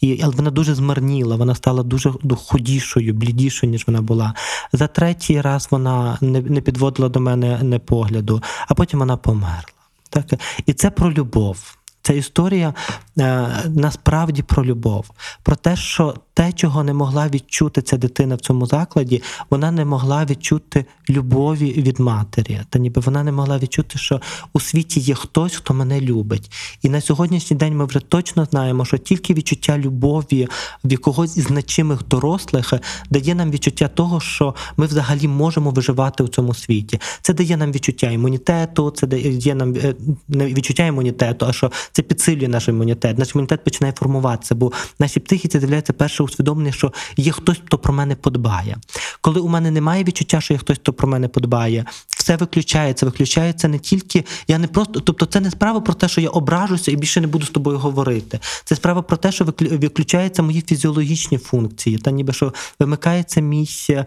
і 0.01 0.21
але 0.25 0.35
вона 0.35 0.51
дуже 0.51 0.75
змарніла, 0.75 1.37
вона 1.37 1.55
стала 1.55 1.83
дуже 1.83 2.13
худішою, 2.37 3.15
блідішою, 3.15 3.73
ніж 3.73 3.87
вона 3.87 4.03
була. 4.03 4.35
За 4.73 4.87
третій 4.87 5.41
раз 5.41 5.69
вона 5.71 6.19
не 6.21 6.41
не 6.41 6.61
підводила 6.61 7.09
до 7.09 7.21
мене 7.21 7.63
не 7.63 7.79
погляду, 7.79 8.43
а 8.69 8.75
потім 8.75 8.99
вона 8.99 9.17
померла. 9.17 9.63
Так? 10.11 10.27
І 10.67 10.73
це 10.73 10.91
про 10.91 11.13
любов. 11.13 11.75
Ця 12.03 12.13
історія 12.15 12.75
е, 13.19 13.49
насправді 13.69 14.43
про 14.43 14.65
любов, 14.65 15.11
про 15.43 15.57
те, 15.57 15.77
що 15.77 16.15
те, 16.39 16.53
чого 16.53 16.85
не 16.85 16.95
могла 16.95 17.29
відчути 17.29 17.83
ця 17.83 17.97
дитина 17.97 18.35
в 18.35 18.41
цьому 18.41 18.67
закладі, 18.67 19.23
вона 19.51 19.71
не 19.71 19.85
могла 19.85 20.25
відчути 20.25 20.85
любові 21.11 21.73
від 21.73 22.01
матері. 22.01 22.61
Та 22.69 22.79
ніби 22.79 23.01
вона 23.01 23.23
не 23.23 23.33
могла 23.33 23.59
відчути, 23.59 23.99
що 23.99 24.21
у 24.53 24.61
світі 24.61 25.01
є 25.01 25.15
хтось, 25.15 25.57
хто 25.57 25.75
мене 25.75 26.01
любить. 26.01 26.51
І 26.83 26.89
на 26.89 27.01
сьогоднішній 27.01 27.57
день 27.57 27.77
ми 27.77 27.85
вже 27.85 28.01
точно 28.01 28.45
знаємо, 28.45 28.85
що 28.85 28.99
тільки 28.99 29.35
відчуття 29.35 29.79
любові 29.79 30.49
в 30.85 30.93
якогось 30.93 31.37
із 31.37 31.45
значимих 31.45 32.09
дорослих 32.09 32.73
дає 33.11 33.35
нам 33.35 33.51
відчуття 33.51 33.89
того, 33.89 34.21
що 34.21 34.55
ми 34.77 34.87
взагалі 34.87 35.29
можемо 35.29 35.71
виживати 35.71 36.23
у 36.23 36.29
цьому 36.29 36.55
світі. 36.55 37.01
Це 37.23 37.35
дає 37.35 37.57
нам 37.57 37.73
відчуття 37.73 38.11
імунітету, 38.11 38.91
це 38.91 39.07
дає 39.07 39.55
нам 39.55 39.75
е, 39.77 39.95
не 40.29 40.47
відчуття 40.47 40.87
імунітету, 40.87 41.47
а 41.47 41.53
що 41.53 41.73
це 41.93 42.03
підсилює 42.03 42.49
наш 42.49 42.69
імунітет. 42.69 43.19
Наш 43.19 43.35
імунітет 43.35 43.65
починає 43.65 43.95
формуватися, 43.99 44.55
бо 44.55 44.73
наші 44.99 45.21
психіці 45.21 45.59
з'являється 45.59 45.93
перше 45.93 46.28
усвідомлення, 46.29 46.73
що 46.73 46.93
є 47.17 47.33
хтось, 47.33 47.61
хто 47.67 47.79
про 47.79 47.95
мене 47.95 48.15
подбає. 48.15 48.77
Коли 49.21 49.41
у 49.41 49.49
мене 49.49 49.71
немає 49.71 50.05
відчуття, 50.05 50.41
що 50.41 50.55
є 50.55 50.59
хтось, 50.59 50.79
хто 50.79 50.93
про 50.93 51.09
мене 51.09 51.29
подбає, 51.29 51.85
все 52.29 52.37
виключається. 52.37 53.07
Виключається 53.07 53.69
не 53.69 53.79
тільки 53.79 54.25
я 54.49 54.59
не 54.59 54.67
просто, 54.67 55.01
тобто, 55.01 55.27
це 55.27 55.41
не 55.41 55.51
справа 55.51 55.81
про 55.81 55.95
те, 55.95 56.09
що 56.09 56.21
я 56.21 56.29
ображуся 56.29 56.93
і 56.93 56.97
більше 56.97 57.21
не 57.21 57.27
буду 57.27 57.47
з 57.47 57.51
тобою 57.51 57.79
говорити. 57.79 58.41
Це 58.65 58.77
справа 58.77 59.03
про 59.03 59.17
те, 59.17 59.33
що 59.33 59.45
виключаються 59.61 60.43
мої 60.43 60.61
фізіологічні 60.61 61.39
функції, 61.39 61.99
та 61.99 62.11
ніби 62.11 62.33
що 62.33 62.53
вимикається 62.81 63.41
мій, 63.41 63.69
е, 63.91 64.07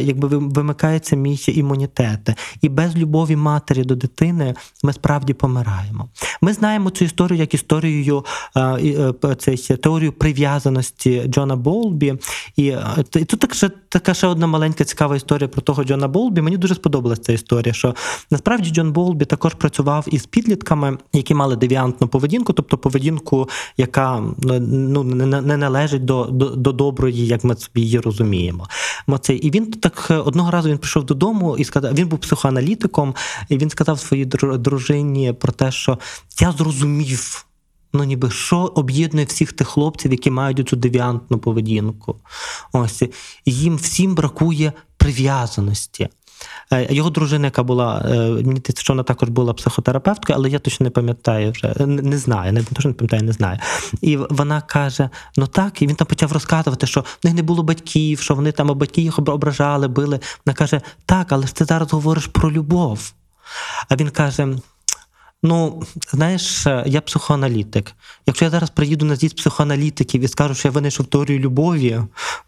якби 0.00 0.28
вимикається 0.28 1.16
мій 1.16 1.40
імунітет. 1.48 2.28
І 2.62 2.68
без 2.68 2.96
любові 2.96 3.36
матері 3.36 3.84
до 3.84 3.94
дитини 3.94 4.54
ми 4.82 4.92
справді 4.92 5.34
помираємо. 5.34 6.08
Ми 6.40 6.52
знаємо 6.52 6.90
цю 6.90 7.04
історію 7.04 7.38
як 7.38 7.54
історію 7.54 8.24
е, 8.56 8.60
е, 9.24 9.34
цей, 9.34 9.56
теорію 9.56 10.12
прив'язаності 10.12 11.22
Джона 11.26 11.56
Болбі. 11.56 12.14
І, 12.56 12.74
тут 13.12 13.40
так, 13.40 13.54
ще, 13.54 13.70
така 13.88 14.14
ще 14.14 14.26
одна 14.26 14.46
маленька 14.46 14.84
цікава 14.84 15.16
історія 15.16 15.48
про 15.48 15.62
того 15.62 15.84
Джона 15.84 16.08
Болбі. 16.08 16.40
Мені 16.40 16.56
дуже 16.56 16.74
сподобалася 16.74 17.22
ця 17.22 17.32
історія, 17.32 17.55
що 17.72 17.94
насправді 18.30 18.70
Джон 18.70 18.92
Болбі 18.92 19.24
також 19.24 19.54
працював 19.54 20.06
із 20.10 20.26
підлітками, 20.26 20.98
які 21.12 21.34
мали 21.34 21.56
девіантну 21.56 22.08
поведінку, 22.08 22.52
тобто 22.52 22.78
поведінку, 22.78 23.48
яка 23.76 24.22
ну 24.42 25.04
не 25.04 25.56
належить 25.56 26.04
до 26.04 26.24
до, 26.24 26.48
до 26.48 26.72
доброї, 26.72 27.26
як 27.26 27.44
ми 27.44 27.56
собі 27.56 27.80
її 27.80 28.00
розуміємо. 28.00 28.68
І 29.28 29.50
він 29.50 29.72
так 29.72 30.06
одного 30.10 30.50
разу 30.50 30.68
він 30.68 30.78
прийшов 30.78 31.04
додому 31.04 31.56
і 31.56 31.64
сказав, 31.64 31.94
він 31.94 32.08
був 32.08 32.18
психоаналітиком, 32.18 33.14
і 33.48 33.58
він 33.58 33.70
сказав 33.70 34.00
своїй 34.00 34.24
дружині 34.24 35.32
про 35.32 35.52
те, 35.52 35.72
що 35.72 35.98
я 36.40 36.52
зрозумів 36.52 37.46
ну 37.92 38.04
ніби 38.04 38.30
що 38.30 38.58
об'єднує 38.58 39.26
всіх 39.26 39.52
тих 39.52 39.68
хлопців, 39.68 40.12
які 40.12 40.30
мають 40.30 40.68
цю 40.68 40.76
девіантну 40.76 41.38
поведінку. 41.38 42.16
Ось 42.72 43.02
їм 43.46 43.76
всім 43.76 44.14
бракує 44.14 44.72
прив'язаності. 44.96 46.08
Е, 46.72 46.94
його 46.94 47.10
дружина, 47.10 47.46
яка 47.46 47.62
була, 47.62 48.02
е, 48.04 48.16
мені 48.28 48.42
здається, 48.42 48.82
що 48.82 48.92
вона 48.92 49.02
також 49.02 49.28
була 49.28 49.52
психотерапевткою, 49.52 50.38
але 50.38 50.50
я 50.50 50.58
точно 50.58 50.84
не 50.84 50.90
пам'ятаю 50.90 51.52
вже, 51.52 51.86
не 51.86 52.18
знаю, 52.18 52.52
не 52.52 52.62
точно 52.62 52.88
не 52.88 52.94
пам'ятаю, 52.94 53.22
не 53.22 53.32
знаю. 53.32 53.58
І 54.00 54.16
вона 54.16 54.60
каже: 54.60 55.10
ну 55.36 55.46
так, 55.46 55.82
і 55.82 55.86
він 55.86 55.96
там 55.96 56.06
почав 56.06 56.32
розказувати, 56.32 56.86
що 56.86 57.00
в 57.00 57.18
них 57.24 57.34
не 57.34 57.42
було 57.42 57.62
батьків, 57.62 58.20
що 58.20 58.34
вони 58.34 58.52
там 58.52 58.78
батьки 58.78 59.00
їх 59.00 59.18
ображали, 59.18 59.88
били. 59.88 60.20
Вона 60.46 60.54
каже: 60.54 60.80
так, 61.06 61.32
але 61.32 61.46
ж 61.46 61.54
ти 61.54 61.64
зараз 61.64 61.92
говориш 61.92 62.26
про 62.26 62.52
любов. 62.52 63.12
А 63.88 63.96
він 63.96 64.10
каже: 64.10 64.48
Ну, 65.46 65.82
знаєш, 66.12 66.66
я 66.86 67.00
психоаналітик. 67.00 67.92
Якщо 68.26 68.44
я 68.44 68.50
зараз 68.50 68.70
приїду 68.70 69.06
на 69.06 69.16
з'їзд 69.16 69.36
психоаналітиків 69.36 70.22
і 70.22 70.28
скажу, 70.28 70.54
що 70.54 70.68
я 70.68 70.72
винайшов 70.72 71.06
теорію 71.06 71.38
любові, 71.38 72.00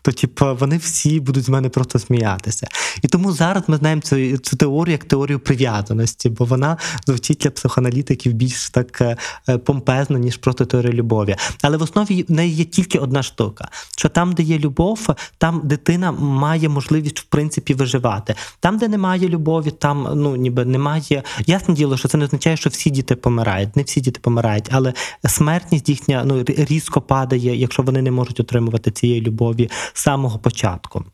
то 0.03 0.13
типу, 0.13 0.55
вони 0.55 0.77
всі 0.77 1.21
будуть 1.21 1.45
з 1.45 1.49
мене 1.49 1.69
просто 1.69 1.99
сміятися. 1.99 2.67
І 3.03 3.09
тому 3.09 3.33
зараз 3.33 3.63
ми 3.67 3.77
знаємо 3.77 4.03
цю 4.03 4.39
цю 4.39 4.57
теорію 4.57 4.93
як 4.93 5.05
теорію 5.05 5.39
прив'язаності, 5.39 6.29
бо 6.29 6.45
вона 6.45 6.77
звучить 7.07 7.39
для 7.39 7.51
психоаналітиків 7.51 8.33
більш 8.33 8.71
так 8.71 9.01
е, 9.01 9.17
помпезно, 9.59 10.19
ніж 10.19 10.37
просто 10.37 10.65
теорія 10.65 10.93
любові. 10.93 11.37
Але 11.63 11.77
в 11.77 11.83
основі 11.83 12.25
в 12.29 12.33
неї 12.33 12.55
є 12.55 12.65
тільки 12.65 12.99
одна 12.99 13.23
штука: 13.23 13.69
що 13.99 14.09
там, 14.09 14.33
де 14.33 14.43
є 14.43 14.59
любов, 14.59 15.09
там 15.39 15.61
дитина 15.65 16.13
має 16.13 16.69
можливість 16.69 17.21
в 17.21 17.25
принципі 17.25 17.75
виживати. 17.75 18.35
Там, 18.61 18.79
де 18.79 18.89
немає 18.89 19.29
любові, 19.29 19.71
там 19.71 20.09
ну 20.15 20.37
ніби 20.37 20.65
немає. 20.65 21.23
Ясне 21.47 21.75
діло, 21.75 21.97
що 21.97 22.09
це 22.09 22.19
не 22.19 22.25
означає, 22.25 22.57
що 22.57 22.71
всі 22.71 22.88
діти 22.91 23.17
помирають. 23.17 23.77
Не 23.77 23.83
всі 23.83 24.01
діти 24.01 24.21
помирають, 24.21 24.69
але 24.71 24.93
смертність 25.25 25.89
їхня 25.89 26.25
ну 26.25 26.45
різко 26.47 27.01
падає, 27.01 27.57
якщо 27.57 27.83
вони 27.83 28.03
не 28.03 28.11
можуть 28.11 28.41
отримувати 28.41 28.91
цієї 28.91 29.21
любові 29.21 29.71
з 29.93 30.03
самого 30.03 30.39
початку. 30.39 31.05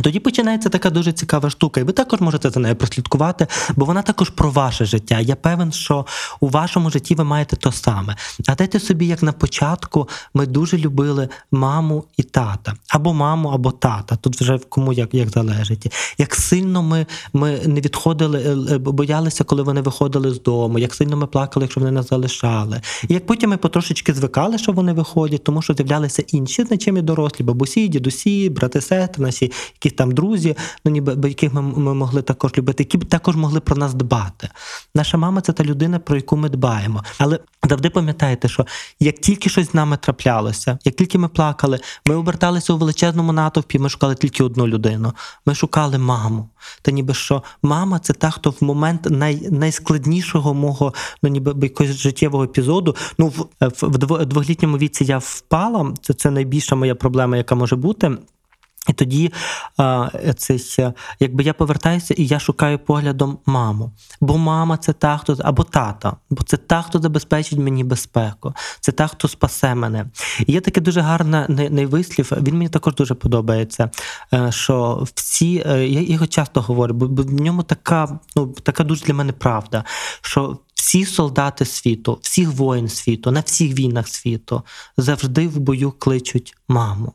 Тоді 0.00 0.20
починається 0.20 0.68
така 0.68 0.90
дуже 0.90 1.12
цікава 1.12 1.50
штука, 1.50 1.80
і 1.80 1.84
ви 1.84 1.92
також 1.92 2.20
можете 2.20 2.50
за 2.50 2.60
нею 2.60 2.76
прослідкувати, 2.76 3.46
бо 3.76 3.84
вона 3.84 4.02
також 4.02 4.30
про 4.30 4.50
ваше 4.50 4.84
життя. 4.84 5.20
Я 5.20 5.36
певен, 5.36 5.72
що 5.72 6.06
у 6.40 6.48
вашому 6.48 6.90
житті 6.90 7.14
ви 7.14 7.24
маєте 7.24 7.56
то 7.56 7.72
саме. 7.72 8.16
А 8.48 8.54
дайте 8.54 8.80
собі, 8.80 9.06
як 9.06 9.22
на 9.22 9.32
початку, 9.32 10.08
ми 10.34 10.46
дуже 10.46 10.78
любили 10.78 11.28
маму 11.52 12.04
і 12.16 12.22
тата, 12.22 12.74
або 12.88 13.14
маму, 13.14 13.48
або 13.48 13.70
тата. 13.70 14.16
Тут 14.16 14.40
вже 14.40 14.58
кому 14.68 14.92
як 14.92 15.14
як 15.14 15.30
залежить. 15.30 16.14
Як 16.18 16.34
сильно 16.34 16.82
ми 16.82 17.06
ми 17.32 17.60
не 17.66 17.80
відходили, 17.80 18.66
е, 18.70 18.74
е, 18.74 18.78
боялися, 18.78 19.44
коли 19.44 19.62
вони 19.62 19.80
виходили 19.80 20.30
з 20.30 20.42
дому, 20.42 20.78
як 20.78 20.94
сильно 20.94 21.16
ми 21.16 21.26
плакали, 21.26 21.64
якщо 21.64 21.80
вони 21.80 21.92
нас 21.92 22.08
залишали. 22.08 22.80
І 23.08 23.14
як 23.14 23.26
потім 23.26 23.50
ми 23.50 23.56
потрошечки 23.56 24.14
звикали, 24.14 24.58
що 24.58 24.72
вони 24.72 24.92
виходять, 24.92 25.44
тому 25.44 25.62
що 25.62 25.74
з'являлися 25.74 26.22
інші 26.26 26.64
значимі 26.64 27.02
дорослі, 27.02 27.44
бабусі, 27.44 27.88
дідусі, 27.88 28.50
брати, 28.50 28.80
сестри, 28.80 29.24
наші 29.24 29.52
якісь 29.84 29.98
там 29.98 30.12
друзі, 30.12 30.56
ну 30.84 30.92
ніби 30.92 31.28
яких 31.28 31.54
ми, 31.54 31.62
ми 31.62 31.94
могли 31.94 32.22
також 32.22 32.52
любити, 32.58 32.82
які 32.82 32.98
б 32.98 33.04
також 33.04 33.36
могли 33.36 33.60
про 33.60 33.76
нас 33.76 33.94
дбати. 33.94 34.48
Наша 34.94 35.18
мама 35.18 35.40
це 35.40 35.52
та 35.52 35.64
людина, 35.64 35.98
про 35.98 36.16
яку 36.16 36.36
ми 36.36 36.48
дбаємо. 36.48 37.04
Але 37.18 37.38
завжди 37.68 37.90
пам'ятаєте, 37.90 38.48
що 38.48 38.66
як 39.00 39.18
тільки 39.18 39.48
щось 39.50 39.70
з 39.70 39.74
нами 39.74 39.96
траплялося, 39.96 40.78
як 40.84 40.94
тільки 40.94 41.18
ми 41.18 41.28
плакали, 41.28 41.80
ми 42.06 42.14
оберталися 42.14 42.72
у 42.72 42.78
величезному 42.78 43.32
натовпі, 43.32 43.78
ми 43.78 43.88
шукали 43.88 44.14
тільки 44.14 44.44
одну 44.44 44.66
людину. 44.66 45.12
Ми 45.46 45.54
шукали 45.54 45.98
маму. 45.98 46.48
Та 46.82 46.90
ніби 46.90 47.14
що 47.14 47.42
мама 47.62 47.98
це 47.98 48.12
та, 48.12 48.30
хто 48.30 48.50
в 48.50 48.64
момент 48.64 49.10
най, 49.10 49.48
найскладнішого 49.50 50.54
мого 50.54 50.94
ну 51.22 51.30
ніби 51.30 51.54
якогось 51.66 51.96
життєвого 51.96 52.44
епізоду. 52.44 52.96
Ну 53.18 53.28
в, 53.28 53.46
в, 53.60 53.72
в 53.82 54.26
двохлітньому 54.26 54.78
віці 54.78 55.04
я 55.04 55.18
впала. 55.18 55.94
Це 56.02 56.14
це 56.14 56.30
найбільша 56.30 56.76
моя 56.76 56.94
проблема, 56.94 57.36
яка 57.36 57.54
може 57.54 57.76
бути. 57.76 58.16
І 58.88 58.92
тоді 58.92 59.32
це, 60.36 60.92
якби 61.20 61.44
я 61.44 61.54
повертаюся 61.54 62.14
і 62.14 62.26
я 62.26 62.38
шукаю 62.38 62.78
поглядом 62.78 63.38
маму. 63.46 63.92
Бо 64.20 64.38
мама 64.38 64.76
це 64.76 64.92
та, 64.92 65.16
хто 65.18 65.36
або 65.40 65.64
тата, 65.64 66.16
бо 66.30 66.42
це 66.42 66.56
та, 66.56 66.82
хто 66.82 66.98
забезпечить 66.98 67.58
мені 67.58 67.84
безпеку, 67.84 68.54
це 68.80 68.92
та, 68.92 69.06
хто 69.06 69.28
спасе 69.28 69.74
мене. 69.74 70.06
І 70.46 70.52
є 70.52 70.60
таке 70.60 70.80
дуже 70.80 71.00
гарний 71.00 71.86
вислів. 71.86 72.32
Він 72.32 72.54
мені 72.54 72.68
також 72.68 72.94
дуже 72.94 73.14
подобається. 73.14 73.90
Е, 74.34 74.52
що 74.52 75.06
всі, 75.14 75.64
е, 75.66 75.88
я 75.88 76.00
його 76.00 76.26
часто 76.26 76.60
говорю, 76.60 76.94
бо 76.94 77.22
в 77.22 77.32
ньому 77.32 77.62
така, 77.62 78.18
ну 78.36 78.46
така 78.46 78.84
дуже 78.84 79.04
для 79.04 79.14
мене 79.14 79.32
правда. 79.32 79.84
що 80.20 80.58
всі 80.74 81.04
солдати 81.04 81.64
світу, 81.64 82.18
всіх 82.22 82.52
воїн 82.52 82.88
світу, 82.88 83.30
на 83.30 83.40
всіх 83.40 83.74
війнах 83.74 84.08
світу 84.08 84.62
завжди 84.96 85.48
в 85.48 85.58
бою 85.58 85.92
кличуть 85.92 86.54
маму. 86.68 87.12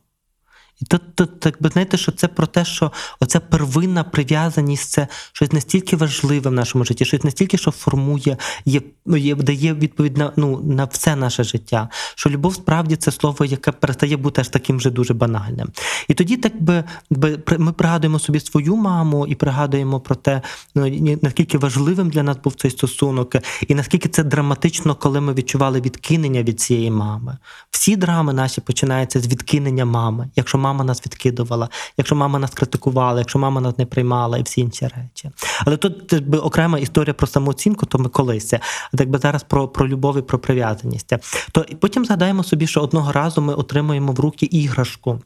І 0.81 0.85
тут, 0.85 1.15
тут 1.15 1.39
так 1.39 1.61
би 1.61 1.69
знаєте, 1.69 1.97
що 1.97 2.11
це 2.11 2.27
про 2.27 2.47
те, 2.47 2.65
що 2.65 2.91
оця 3.19 3.39
первинна 3.39 4.03
прив'язаність 4.03 4.89
це 4.89 5.07
щось 5.33 5.51
настільки 5.51 5.95
важливе 5.95 6.49
в 6.49 6.53
нашому 6.53 6.85
житті, 6.85 7.05
щось 7.05 7.23
настільки, 7.23 7.57
що 7.57 7.71
формує, 7.71 8.37
є, 8.65 8.81
є 9.05 9.35
дає 9.35 9.73
відповідь 9.73 10.17
на 10.17 10.33
ну 10.35 10.61
на 10.63 10.85
все 10.85 11.15
наше 11.15 11.43
життя. 11.43 11.89
Що 12.15 12.29
любов 12.29 12.53
справді 12.55 12.95
це 12.95 13.11
слово, 13.11 13.45
яке 13.45 13.71
перестає 13.71 14.17
бути 14.17 14.41
аж 14.41 14.49
таким 14.49 14.79
же 14.79 14.89
дуже 14.89 15.13
банальним. 15.13 15.67
І 16.07 16.13
тоді, 16.13 16.37
так 16.37 16.61
би, 16.61 16.83
би 17.09 17.39
ми 17.57 17.71
пригадуємо 17.71 18.19
собі 18.19 18.39
свою 18.39 18.75
маму 18.75 19.27
і 19.27 19.35
пригадуємо 19.35 19.99
про 19.99 20.15
те, 20.15 20.41
ну 20.75 21.17
наскільки 21.21 21.57
важливим 21.57 22.09
для 22.09 22.23
нас 22.23 22.37
був 22.43 22.53
цей 22.55 22.71
стосунок, 22.71 23.35
і 23.67 23.75
наскільки 23.75 24.09
це 24.09 24.23
драматично, 24.23 24.95
коли 24.95 25.21
ми 25.21 25.33
відчували 25.33 25.81
відкинення 25.81 26.43
від 26.43 26.59
цієї 26.59 26.91
мами. 26.91 27.37
Всі 27.71 27.95
драми 27.95 28.33
наші 28.33 28.61
починаються 28.61 29.19
з 29.19 29.27
відкинення 29.27 29.85
мами. 29.85 30.29
Якщо 30.35 30.57
мама 30.67 30.83
нас 30.83 31.05
відкидувала, 31.05 31.69
якщо 31.97 32.15
мама 32.15 32.39
нас 32.39 32.51
критикувала, 32.51 33.19
якщо 33.19 33.39
мама 33.39 33.61
нас 33.61 33.77
не 33.77 33.85
приймала 33.85 34.37
і 34.37 34.43
всі 34.43 34.61
інші 34.61 34.85
речі. 34.85 35.31
Але 35.65 35.77
тут 35.77 36.27
би 36.27 36.37
окрема 36.37 36.79
історія 36.79 37.13
про 37.13 37.27
самооцінку, 37.27 37.85
то 37.85 37.97
ми 37.97 38.09
колись. 38.09 38.53
А 38.53 38.97
так 38.97 39.09
би 39.09 39.19
зараз 39.19 39.43
про 39.43 39.67
про 39.67 39.87
любов 39.87 40.17
і 40.17 40.21
про 40.21 40.39
прив'язаність. 40.39 41.13
То 41.51 41.65
потім 41.79 42.05
згадаємо 42.05 42.43
собі, 42.43 42.67
що 42.67 42.81
одного 42.81 43.11
разу 43.11 43.41
ми 43.41 43.53
отримуємо 43.53 44.11
в 44.11 44.19
руки 44.19 44.45
іграшку 44.45 45.21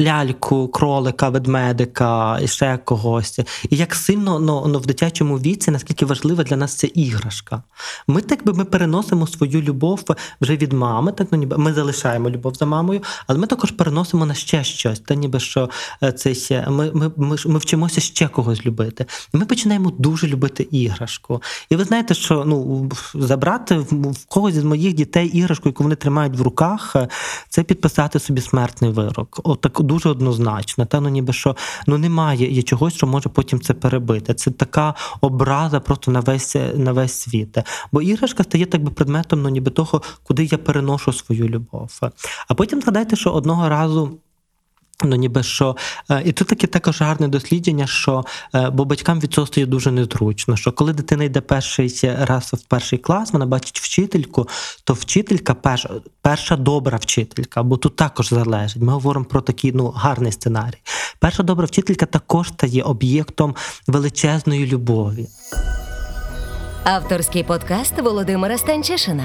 ляльку, 0.00 0.68
кролика, 0.68 1.28
ведмедика 1.28 2.38
і 2.42 2.48
ще 2.48 2.78
когось. 2.84 3.38
І 3.70 3.76
як 3.76 3.94
сильно 3.94 4.38
ну, 4.38 4.64
ну, 4.66 4.78
в 4.78 4.86
дитячому 4.86 5.38
віці, 5.38 5.70
наскільки 5.70 6.04
важлива 6.06 6.44
для 6.44 6.56
нас 6.56 6.74
ця 6.74 6.86
іграшка. 6.86 7.62
Ми 8.06 8.20
так 8.20 8.44
би 8.44 8.52
ми 8.52 8.64
переносимо 8.64 9.26
свою 9.26 9.62
любов 9.62 10.04
вже 10.40 10.56
від 10.56 10.72
мами, 10.72 11.12
так 11.12 11.28
ну 11.30 11.38
ніби 11.38 11.58
ми 11.58 11.72
залишаємо 11.72 12.30
любов 12.30 12.54
за 12.54 12.66
мамою, 12.66 13.02
але 13.26 13.38
ми 13.38 13.46
також 13.46 13.70
переносимо 13.70 14.26
на 14.26 14.34
ще 14.34 14.64
щось. 14.64 15.00
Та 15.00 15.14
ніби 15.14 15.40
що 15.40 15.70
е, 16.02 16.12
це 16.12 16.34
ще 16.34 16.66
ми, 16.70 16.90
ми, 16.94 17.10
ми, 17.16 17.36
ми 17.46 17.58
вчимося 17.58 18.00
ще 18.00 18.28
когось 18.28 18.66
любити. 18.66 19.06
І 19.34 19.36
ми 19.36 19.44
починаємо 19.44 19.92
дуже 19.98 20.26
любити 20.26 20.68
іграшку. 20.70 21.42
І 21.70 21.76
ви 21.76 21.84
знаєте, 21.84 22.14
що 22.14 22.44
ну 22.46 22.90
забрати 23.14 23.78
в 23.78 24.24
когось 24.28 24.54
з 24.54 24.64
моїх 24.64 24.94
дітей 24.94 25.28
іграшку, 25.28 25.68
яку 25.68 25.82
вони 25.82 25.96
тримають 25.96 26.36
в 26.36 26.42
руках, 26.42 26.96
це 27.48 27.62
підписати 27.62 28.18
собі 28.18 28.40
смертний 28.40 28.90
вирок. 28.90 29.40
Отак 29.44 29.80
дуже 29.86 30.08
однозначно. 30.08 30.86
Та 30.86 31.00
ну 31.00 31.08
ніби 31.08 31.32
що 31.32 31.56
ну 31.86 31.98
немає 31.98 32.52
є 32.52 32.62
чогось, 32.62 32.94
що 32.94 33.06
може 33.06 33.28
потім 33.28 33.60
це 33.60 33.74
перебити. 33.74 34.34
Це 34.34 34.50
така 34.50 34.94
образа 35.20 35.80
просто 35.80 36.10
на 36.10 36.20
весь 36.20 36.56
на 36.74 36.92
весь 36.92 37.12
світ. 37.12 37.58
Бо 37.92 38.02
іграшка 38.02 38.44
стає 38.44 38.66
так 38.66 38.82
би 38.82 38.90
предметом, 38.90 39.42
ну 39.42 39.48
ніби 39.48 39.70
того, 39.70 40.02
куди 40.22 40.44
я 40.44 40.58
переношу 40.58 41.12
свою 41.12 41.48
любов. 41.48 42.00
А 42.48 42.54
потім 42.54 42.80
згадайте, 42.80 43.16
що 43.16 43.30
одного 43.30 43.68
разу. 43.68 44.18
Ну, 45.04 45.16
ніби 45.16 45.42
що, 45.42 45.76
е, 46.10 46.22
і 46.24 46.32
тут 46.32 46.48
таке 46.48 46.66
також 46.66 47.00
гарне 47.00 47.28
дослідження, 47.28 47.86
що 47.86 48.24
е, 48.54 48.70
бо 48.70 48.84
батькам 48.84 49.20
від 49.20 49.32
цього 49.32 49.46
стає 49.46 49.66
дуже 49.66 49.90
незручно. 49.90 50.56
Що 50.56 50.72
коли 50.72 50.92
дитина 50.92 51.24
йде 51.24 51.40
перший 51.40 52.00
раз 52.02 52.44
в 52.52 52.62
перший 52.68 52.98
клас, 52.98 53.32
вона 53.32 53.46
бачить 53.46 53.80
вчительку, 53.80 54.48
то 54.84 54.94
вчителька 54.94 55.54
перша 55.54 55.90
перша 56.22 56.56
добра 56.56 56.98
вчителька, 56.98 57.62
бо 57.62 57.76
тут 57.76 57.96
також 57.96 58.28
залежить. 58.28 58.82
Ми 58.82 58.92
говоримо 58.92 59.24
про 59.24 59.40
такий 59.40 59.72
ну 59.72 59.88
гарний 59.88 60.32
сценарій. 60.32 60.78
Перша 61.18 61.42
добра 61.42 61.66
вчителька 61.66 62.06
також 62.06 62.48
стає 62.48 62.82
об'єктом 62.82 63.54
величезної 63.86 64.66
любові. 64.66 65.26
Авторський 66.84 67.42
подкаст 67.44 68.00
Володимира 68.00 68.58
Станчишина. 68.58 69.24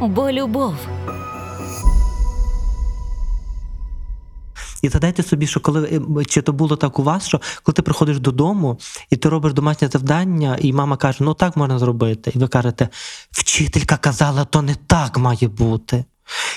Бо 0.00 0.32
любов. 0.32 0.74
І 4.82 4.88
згадайте 4.88 5.22
собі, 5.22 5.46
що 5.46 5.60
коли 5.60 6.02
е, 6.20 6.24
чи 6.24 6.42
то 6.42 6.52
було 6.52 6.76
так 6.76 6.98
у 6.98 7.02
вас, 7.02 7.26
що 7.26 7.40
коли 7.62 7.74
ти 7.74 7.82
приходиш 7.82 8.18
додому 8.18 8.78
і 9.10 9.16
ти 9.16 9.28
робиш 9.28 9.52
домашнє 9.52 9.88
завдання, 9.88 10.56
і 10.60 10.72
мама 10.72 10.96
каже, 10.96 11.18
ну 11.20 11.34
так 11.34 11.56
можна 11.56 11.78
зробити. 11.78 12.32
І 12.34 12.38
ви 12.38 12.48
кажете, 12.48 12.88
вчителька 13.30 13.96
казала, 13.96 14.44
то 14.44 14.62
не 14.62 14.74
так 14.74 15.18
має 15.18 15.48
бути. 15.48 16.04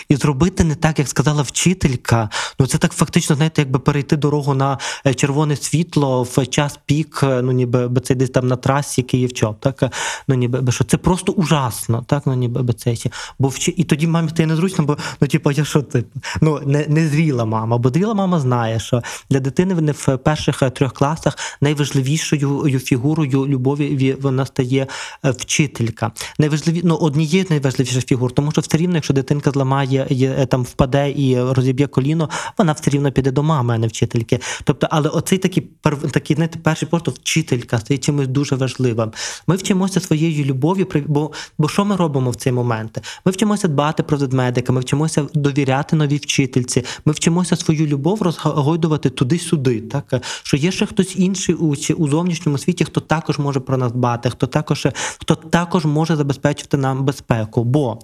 І 0.10 0.16
зробити 0.16 0.64
не 0.64 0.76
так, 0.76 1.00
як 1.00 1.08
сказала 1.08 1.42
вчителька. 1.42 2.30
Ну 2.60 2.68
це 2.68 2.78
так 2.78 2.94
фактично, 2.94 3.36
знаєте, 3.36 3.62
якби 3.62 3.80
перейти 3.80 4.18
дорогу 4.18 4.54
на 4.54 4.78
е, 5.08 5.14
червоне 5.14 5.56
світло 5.56 6.24
в 6.24 6.48
час 6.48 6.80
пік, 6.86 7.20
е, 7.24 7.42
ну 7.42 7.52
ніби 7.52 8.02
це 8.02 8.16
десь 8.16 8.30
там 8.30 8.48
на 8.48 8.56
трасі 8.56 9.02
Київ-Чоп, 9.02 9.60
так 9.60 9.94
ну 10.28 10.36
ніби 10.36 10.72
що 10.72 10.84
це 10.84 10.98
просто 10.98 11.32
ужасно, 11.32 12.04
так 12.08 12.24
ну 12.26 12.34
ніби 12.34 12.74
це 12.74 12.96
бо 13.40 13.48
вчи... 13.48 13.74
і 13.78 13.84
тоді 13.84 14.08
мамі 14.08 14.30
стає 14.30 14.48
незручно, 14.48 14.86
бо 14.86 14.98
ну 15.22 15.28
типу, 15.28 15.52
я 15.52 15.66
що 15.66 15.82
ти 15.82 16.06
ну 16.42 16.60
не, 16.66 16.86
не 16.88 17.08
зріла 17.08 17.46
мама, 17.46 17.78
бо 17.78 17.90
зріла 17.90 18.14
мама 18.14 18.40
знає, 18.40 18.80
що 18.80 19.04
для 19.30 19.40
дитини 19.40 19.74
вони 19.74 19.92
в 19.92 20.18
перших 20.18 20.64
е, 20.64 20.70
трьох 20.70 20.94
класах 20.94 21.38
найважливішою 21.62 22.80
фігурою 22.80 23.48
любові 23.48 24.18
вона 24.22 24.46
стає 24.46 24.88
вчителька. 25.24 26.12
Найважливі 26.40 26.82
ну 26.84 26.96
однією 26.96 27.46
з 27.46 27.50
найважливіших 27.50 28.06
фігур, 28.06 28.32
тому 28.32 28.52
що 28.52 28.62
все 28.62 28.78
рівно, 28.78 28.96
якщо 28.96 29.14
дитинка 29.14 29.52
зламає 29.52 29.95
зламає, 29.96 30.08
є, 30.10 30.46
там 30.46 30.64
впаде 30.64 31.12
і 31.12 31.42
розіб'є 31.42 31.88
коліно, 31.88 32.30
вона 32.58 32.72
все 32.72 32.92
рівно 32.92 33.12
піде 33.12 33.32
до 33.32 33.44
мами, 33.44 33.74
а 33.74 33.78
не 33.78 33.88
вчительки. 33.88 34.40
Тобто, 34.64 34.88
але 34.92 35.10
оцей 35.10 35.38
такий 35.38 35.68
такий, 36.12 36.36
знаєте, 36.36 36.60
перший 36.64 36.88
поштовх 36.88 37.18
вчителька 37.18 37.80
стає 37.80 37.98
чимось 37.98 38.28
дуже 38.28 38.56
важливим. 38.56 39.12
Ми 39.48 39.56
вчимося 39.56 40.00
своєю 40.00 40.46
любов'ю, 40.46 40.88
бо 41.08 41.32
бо 41.58 41.70
що 41.70 41.86
ми 41.86 41.96
робимо 41.96 42.32
в 42.32 42.36
цей 42.36 42.54
момент? 42.54 43.02
Ми 43.26 43.32
вчимося 43.32 43.68
дбати 43.68 44.04
про 44.04 44.18
ведмедика, 44.18 44.74
ми 44.74 44.82
вчимося 44.82 45.28
довіряти 45.34 45.96
новій 45.96 46.18
вчительці, 46.18 46.84
ми 47.06 47.14
вчимося 47.14 47.56
свою 47.56 47.88
любов 47.88 48.22
розгойдувати 48.22 49.10
туди-сюди. 49.10 49.82
Так 49.82 50.24
що 50.44 50.58
є 50.58 50.72
ще 50.72 50.86
хтось 50.86 51.16
інший 51.16 51.56
у 51.56 51.76
у 51.98 52.08
зовнішньому 52.08 52.58
світі, 52.58 52.86
хто 52.86 53.02
також 53.02 53.40
може 53.40 53.60
про 53.60 53.78
нас 53.78 53.92
дбати, 53.92 54.30
хто 54.30 54.48
також 54.48 54.88
хто 55.20 55.36
також 55.36 55.86
може 55.86 56.16
забезпечити 56.16 56.78
нам 56.78 57.06
безпеку. 57.06 57.64
Бо 57.64 58.00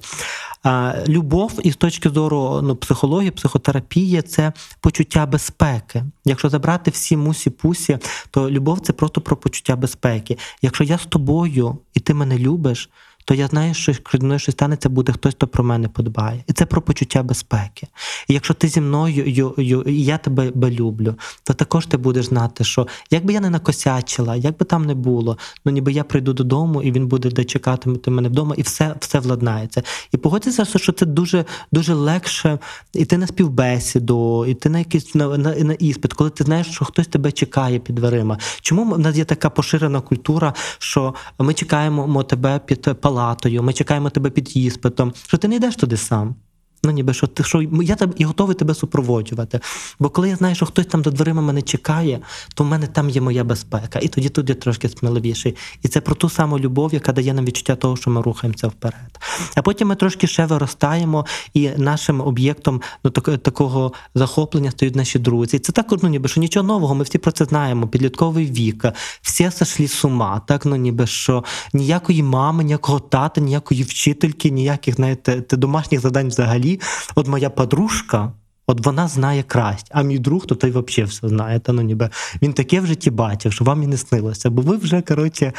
любов 1.08 1.60
із 1.64 1.76
точки 1.76 2.10
зору 2.10 2.60
ну, 2.64 2.76
психології, 2.76 3.32
психотерапії 3.32 4.22
це 4.22 4.54
почуття 4.80 5.26
безпеки. 5.26 6.04
Якщо 6.26 6.50
забрати 6.50 6.92
всі 6.92 7.18
мусі-пусі, 7.18 8.00
то 8.32 8.52
любов 8.52 8.80
це 8.80 8.94
просто 8.94 9.22
про 9.22 9.38
почуття 9.38 9.76
безпеки. 9.76 10.38
Якщо 10.62 10.84
я 10.84 10.98
з 10.98 11.06
тобою 11.06 11.78
і 11.94 12.00
ти 12.00 12.14
мене 12.14 12.38
любиш 12.38 12.90
то 13.26 13.34
я 13.34 13.48
знаю, 13.48 13.74
що 13.74 13.94
зі 13.94 14.00
мною 14.14 14.40
щось 14.40 14.56
станеться, 14.56 14.90
буде 14.90 15.12
хтось, 15.12 15.34
хто 15.34 15.48
про 15.48 15.64
мене 15.64 15.88
подбає. 15.88 16.44
І 16.48 16.54
це 16.54 16.66
про 16.66 16.82
почуття 16.82 17.24
безпеки. 17.24 17.88
І 18.28 18.34
якщо 18.34 18.54
ти 18.54 18.68
зі 18.68 18.82
мною 18.82 19.54
і 19.88 20.04
я 20.04 20.18
тебе 20.18 20.52
люблю, 20.72 21.16
то 21.44 21.54
також 21.54 21.86
ти 21.86 21.98
будеш 21.98 22.26
знати, 22.26 22.64
що 22.64 22.88
як 23.12 23.26
би 23.26 23.34
я 23.34 23.40
не 23.40 23.50
накосячила, 23.50 24.36
як 24.36 24.58
би 24.58 24.66
там 24.66 24.86
не 24.86 24.96
було, 24.96 25.38
ну 25.66 25.72
ніби 25.72 25.92
я 25.92 26.04
прийду 26.04 26.34
додому, 26.34 26.82
і 26.82 26.92
він 26.92 27.08
буде 27.08 27.30
де 27.30 27.44
чекати 27.44 27.90
мене 28.08 28.30
вдома, 28.30 28.56
і 28.58 28.62
все 28.62 28.96
все 29.00 29.20
владнається. 29.20 29.84
І 30.12 30.18
погодьтеся, 30.18 30.66
що 30.66 30.92
це 30.92 31.06
дуже 31.06 31.46
дуже 31.72 31.94
легше 31.94 32.60
іти 32.94 33.18
на 33.18 33.28
співбесіду, 33.28 34.46
іти 34.46 34.70
на 34.70 34.80
якийсь 34.80 35.16
на, 35.16 35.38
на, 35.38 35.56
на 35.56 35.74
іспит, 35.74 36.14
коли 36.14 36.30
ти 36.30 36.44
знаєш, 36.44 36.68
що 36.68 36.86
хтось 36.86 37.08
тебе 37.08 37.32
чекає 37.32 37.80
під 37.80 37.96
дверима. 37.96 38.38
Чому 38.62 38.96
в 38.96 39.00
нас 39.00 39.16
є 39.16 39.26
така 39.26 39.50
поширена 39.50 40.02
культура, 40.02 40.54
що 40.80 41.16
ми 41.40 41.54
чекаємо 41.54 42.24
тебе 42.24 42.60
під 42.66 42.82
палатою, 43.12 43.64
ми 43.64 43.74
чекаємо 43.74 44.10
тебе 44.10 44.30
під 44.30 44.58
іспитом, 44.58 45.14
що 45.28 45.38
ти 45.38 45.48
не 45.48 45.56
йдеш 45.56 45.76
туди 45.76 45.98
сам. 45.98 46.36
Ну, 46.84 46.92
ніби 46.92 47.14
що 47.14 47.28
ти 47.28 47.44
що 47.44 47.62
я 47.62 47.96
там 47.96 48.14
і 48.18 48.26
готовий 48.26 48.56
тебе 48.56 48.76
супроводжувати. 48.76 49.60
Бо 50.00 50.10
коли 50.10 50.30
я 50.30 50.36
знаю, 50.36 50.56
що 50.56 50.66
хтось 50.66 50.86
там 50.86 51.02
до 51.02 51.12
дверима 51.12 51.42
мене 51.42 51.62
чекає, 51.62 52.20
то 52.56 52.64
в 52.64 52.68
мене 52.68 52.88
там 52.88 53.10
є 53.10 53.22
моя 53.22 53.44
безпека. 53.44 54.00
І 54.00 54.08
тоді 54.08 54.30
тут 54.30 54.50
я 54.50 54.56
трошки 54.56 54.90
сміливіший. 54.90 55.56
І 55.84 55.88
це 55.88 56.02
про 56.02 56.16
ту 56.16 56.30
саму 56.30 56.60
любов, 56.60 56.94
яка 56.94 57.12
дає 57.12 57.34
нам 57.34 57.46
відчуття 57.46 57.76
того, 57.76 57.98
що 57.98 58.10
ми 58.10 58.22
рухаємося 58.22 58.68
вперед. 58.68 59.20
А 59.56 59.62
потім 59.62 59.88
ми 59.88 59.96
трошки 59.96 60.28
ще 60.28 60.46
виростаємо, 60.46 61.26
і 61.54 61.70
нашим 61.70 62.22
об'єктом 62.22 62.82
ну, 63.04 63.12
так, 63.12 63.38
такого 63.38 63.94
захоплення 64.16 64.72
стають 64.72 64.96
наші 64.96 65.20
друзі. 65.20 65.58
І 65.58 65.60
це 65.60 65.72
також 65.72 66.00
ну, 66.04 66.10
ніби 66.10 66.30
що 66.30 66.42
нічого 66.42 66.68
нового, 66.68 66.96
ми 66.96 67.04
всі 67.04 67.18
про 67.18 67.32
це 67.32 67.46
знаємо. 67.46 67.88
Підлітковий 67.88 68.46
вік, 68.46 68.86
всі 69.22 69.52
сошлі 69.52 69.88
з 69.88 70.06
ума, 70.06 70.42
так 70.48 70.66
ну 70.66 70.76
ніби 70.76 71.08
що 71.08 71.44
ніякої 71.74 72.24
мами, 72.24 72.64
ніякого 72.64 73.00
тата, 73.00 73.42
ніякої 73.42 73.84
вчительки, 73.84 74.52
ніяких 74.52 74.96
знаєте, 74.96 75.44
домашніх 75.52 76.00
завдань 76.00 76.28
взагалі 76.28 76.71
от 77.16 77.28
моя 77.28 77.50
подружка, 77.50 78.34
от 78.68 78.86
вона 78.86 79.08
знає 79.08 79.44
красть, 79.44 79.88
а 79.92 80.04
мій 80.04 80.20
друг, 80.20 80.46
то 80.46 80.56
той 80.56 80.70
взагалі 80.70 81.10
все 81.10 81.30
знає. 81.30 81.60
Та, 81.60 81.74
ну, 81.74 81.82
ніби 81.82 82.10
Він 82.42 82.54
таке 82.54 82.80
в 82.80 82.86
житті 82.86 83.12
бачив, 83.12 83.54
що 83.54 83.66
вам 83.66 83.84
і 83.84 83.88
не 83.88 83.98
снилося. 83.98 84.50
Бо 84.50 84.62
ви 84.62 84.78
вже, 84.78 85.02
коротше, 85.02 85.54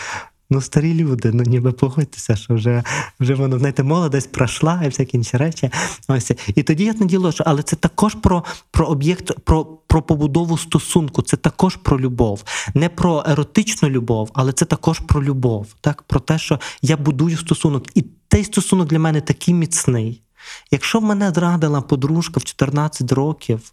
ну, 0.52 0.61
старі 0.61 0.95
люди, 0.95 1.31
ну 1.35 1.42
ніби 1.42 1.73
погодьтеся, 1.73 2.37
що 2.37 2.54
вже 2.54 2.83
вже 3.21 3.35
воно, 3.35 3.59
знаєте, 3.59 3.83
молодість 3.83 4.33
пройшла 4.33 4.83
і 4.85 4.88
всякі 4.88 5.16
інші 5.16 5.37
речі. 5.37 5.71
Ось. 6.09 6.33
І 6.54 6.62
тоді 6.62 6.85
я 6.85 6.92
наділо, 6.92 7.33
що 7.33 7.45
але 7.47 7.62
це 7.62 7.76
також 7.76 8.14
про 8.14 8.45
про 8.71 8.87
об'єкт, 8.87 9.40
про 9.45 9.64
про 9.64 10.02
побудову 10.02 10.59
стосунку, 10.59 11.23
це 11.23 11.37
також 11.37 11.76
про 11.76 12.00
любов. 12.00 12.45
Не 12.75 12.88
про 12.88 13.25
еротичну 13.26 13.88
любов, 13.88 14.31
але 14.35 14.52
це 14.52 14.64
також 14.64 14.99
про 14.99 15.25
любов. 15.25 15.66
Так? 15.81 16.02
Про 16.02 16.21
те, 16.21 16.38
що 16.38 16.61
я 16.83 16.97
будую 16.97 17.37
стосунок. 17.37 17.85
І 17.95 18.04
цей 18.28 18.45
стосунок 18.45 18.88
для 18.88 18.99
мене 18.99 19.21
такий 19.21 19.54
міцний. 19.54 20.22
Якщо 20.71 20.99
в 20.99 21.03
мене 21.03 21.31
зрадила 21.31 21.81
подружка 21.81 22.41
в 22.41 22.45
14 22.45 23.13
років, 23.13 23.73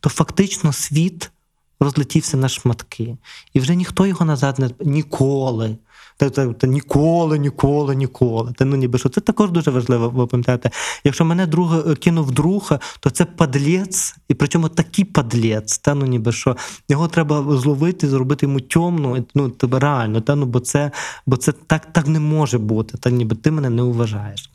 то 0.00 0.10
фактично 0.10 0.72
світ 0.72 1.30
розлетівся 1.80 2.36
на 2.36 2.48
шматки. 2.48 3.16
І 3.52 3.60
вже 3.60 3.76
ніхто 3.76 4.06
його 4.06 4.24
назад 4.24 4.58
не 4.58 4.70
ніколи. 4.80 5.76
Та, 6.18 6.30
та, 6.30 6.52
та 6.52 6.66
ніколи, 6.66 7.38
ніколи, 7.38 7.96
ніколи. 7.96 8.52
Та, 8.52 8.64
ну, 8.64 8.76
ніби 8.76 8.98
що 8.98 9.08
Це 9.08 9.20
також 9.20 9.50
дуже 9.50 9.70
важливо, 9.70 10.08
ви 10.08 10.26
пам'ятаєте. 10.26 10.70
Якщо 11.04 11.24
мене 11.24 11.46
друг 11.46 11.74
е, 11.74 11.94
кинув 11.94 12.30
друга, 12.30 12.80
то 13.00 13.10
це 13.10 13.24
падлець, 13.24 14.16
і 14.28 14.34
причому 14.34 14.68
такий 14.68 15.04
падлець, 15.04 15.78
та, 15.78 15.94
ну, 15.94 16.06
ніби 16.06 16.32
що 16.32 16.56
його 16.88 17.08
треба 17.08 17.56
зловити, 17.56 18.08
зробити 18.08 18.46
йому 18.46 18.60
тьомну, 18.60 19.26
ну, 19.34 19.52
реально, 19.62 20.20
та, 20.20 20.34
ну, 20.34 20.46
бо 20.46 20.60
це 20.60 20.90
бо 21.26 21.36
це 21.36 21.52
так 21.52 21.92
так 21.92 22.06
не 22.06 22.20
може 22.20 22.58
бути, 22.58 22.98
та 22.98 23.10
ніби 23.10 23.36
ти 23.36 23.50
мене 23.50 23.70
не 23.70 23.82
вважаєш. 23.82 24.50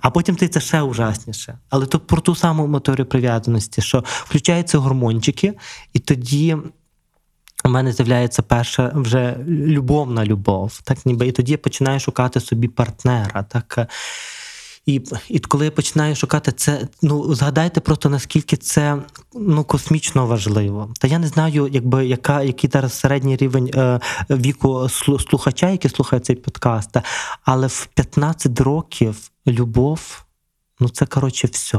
А 0.00 0.10
потім 0.10 0.36
ти 0.36 0.48
це 0.48 0.60
ще 0.60 0.82
ужасніше. 0.82 1.58
Але 1.70 1.86
то 1.86 2.00
про 2.00 2.20
ту 2.20 2.34
саму 2.34 2.66
моторію 2.66 3.06
прив'язаності, 3.06 3.82
що 3.82 4.04
включаються 4.06 4.78
гормончики, 4.78 5.52
і 5.92 5.98
тоді. 5.98 6.56
У 7.64 7.68
мене 7.68 7.92
з'являється 7.92 8.42
перша 8.42 8.92
вже 8.94 9.36
любовна 9.46 10.24
любов, 10.24 10.80
так 10.84 11.06
ніби 11.06 11.26
і 11.26 11.32
тоді 11.32 11.52
я 11.52 11.58
починаю 11.58 12.00
шукати 12.00 12.40
собі 12.40 12.68
партнера. 12.68 13.42
Так 13.42 13.88
і 14.86 15.02
і 15.28 15.38
коли 15.38 15.64
я 15.64 15.70
починаю 15.70 16.16
шукати 16.16 16.52
це, 16.52 16.88
ну 17.02 17.34
згадайте 17.34 17.80
просто 17.80 18.08
наскільки 18.08 18.56
це 18.56 19.02
ну 19.34 19.64
космічно 19.64 20.26
важливо. 20.26 20.92
Та 21.00 21.08
я 21.08 21.18
не 21.18 21.28
знаю, 21.28 21.68
якби 21.72 22.06
яка 22.06 22.42
який 22.42 22.70
зараз 22.70 22.92
середній 22.92 23.36
рівень 23.36 23.70
е, 23.74 24.00
віку 24.30 24.88
слухача, 25.18 25.70
який 25.70 25.90
слухає 25.90 26.20
цей 26.20 26.36
подкаст, 26.36 26.96
але 27.42 27.66
в 27.66 27.86
15 27.94 28.60
років 28.60 29.30
любов, 29.46 30.24
ну 30.80 30.88
це 30.88 31.06
коротше 31.06 31.46
все. 31.46 31.78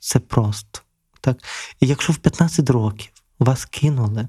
Це 0.00 0.18
просто. 0.18 0.80
Так? 1.20 1.36
І 1.80 1.86
якщо 1.86 2.12
в 2.12 2.16
15 2.16 2.70
років 2.70 3.10
вас 3.38 3.64
кинули, 3.64 4.28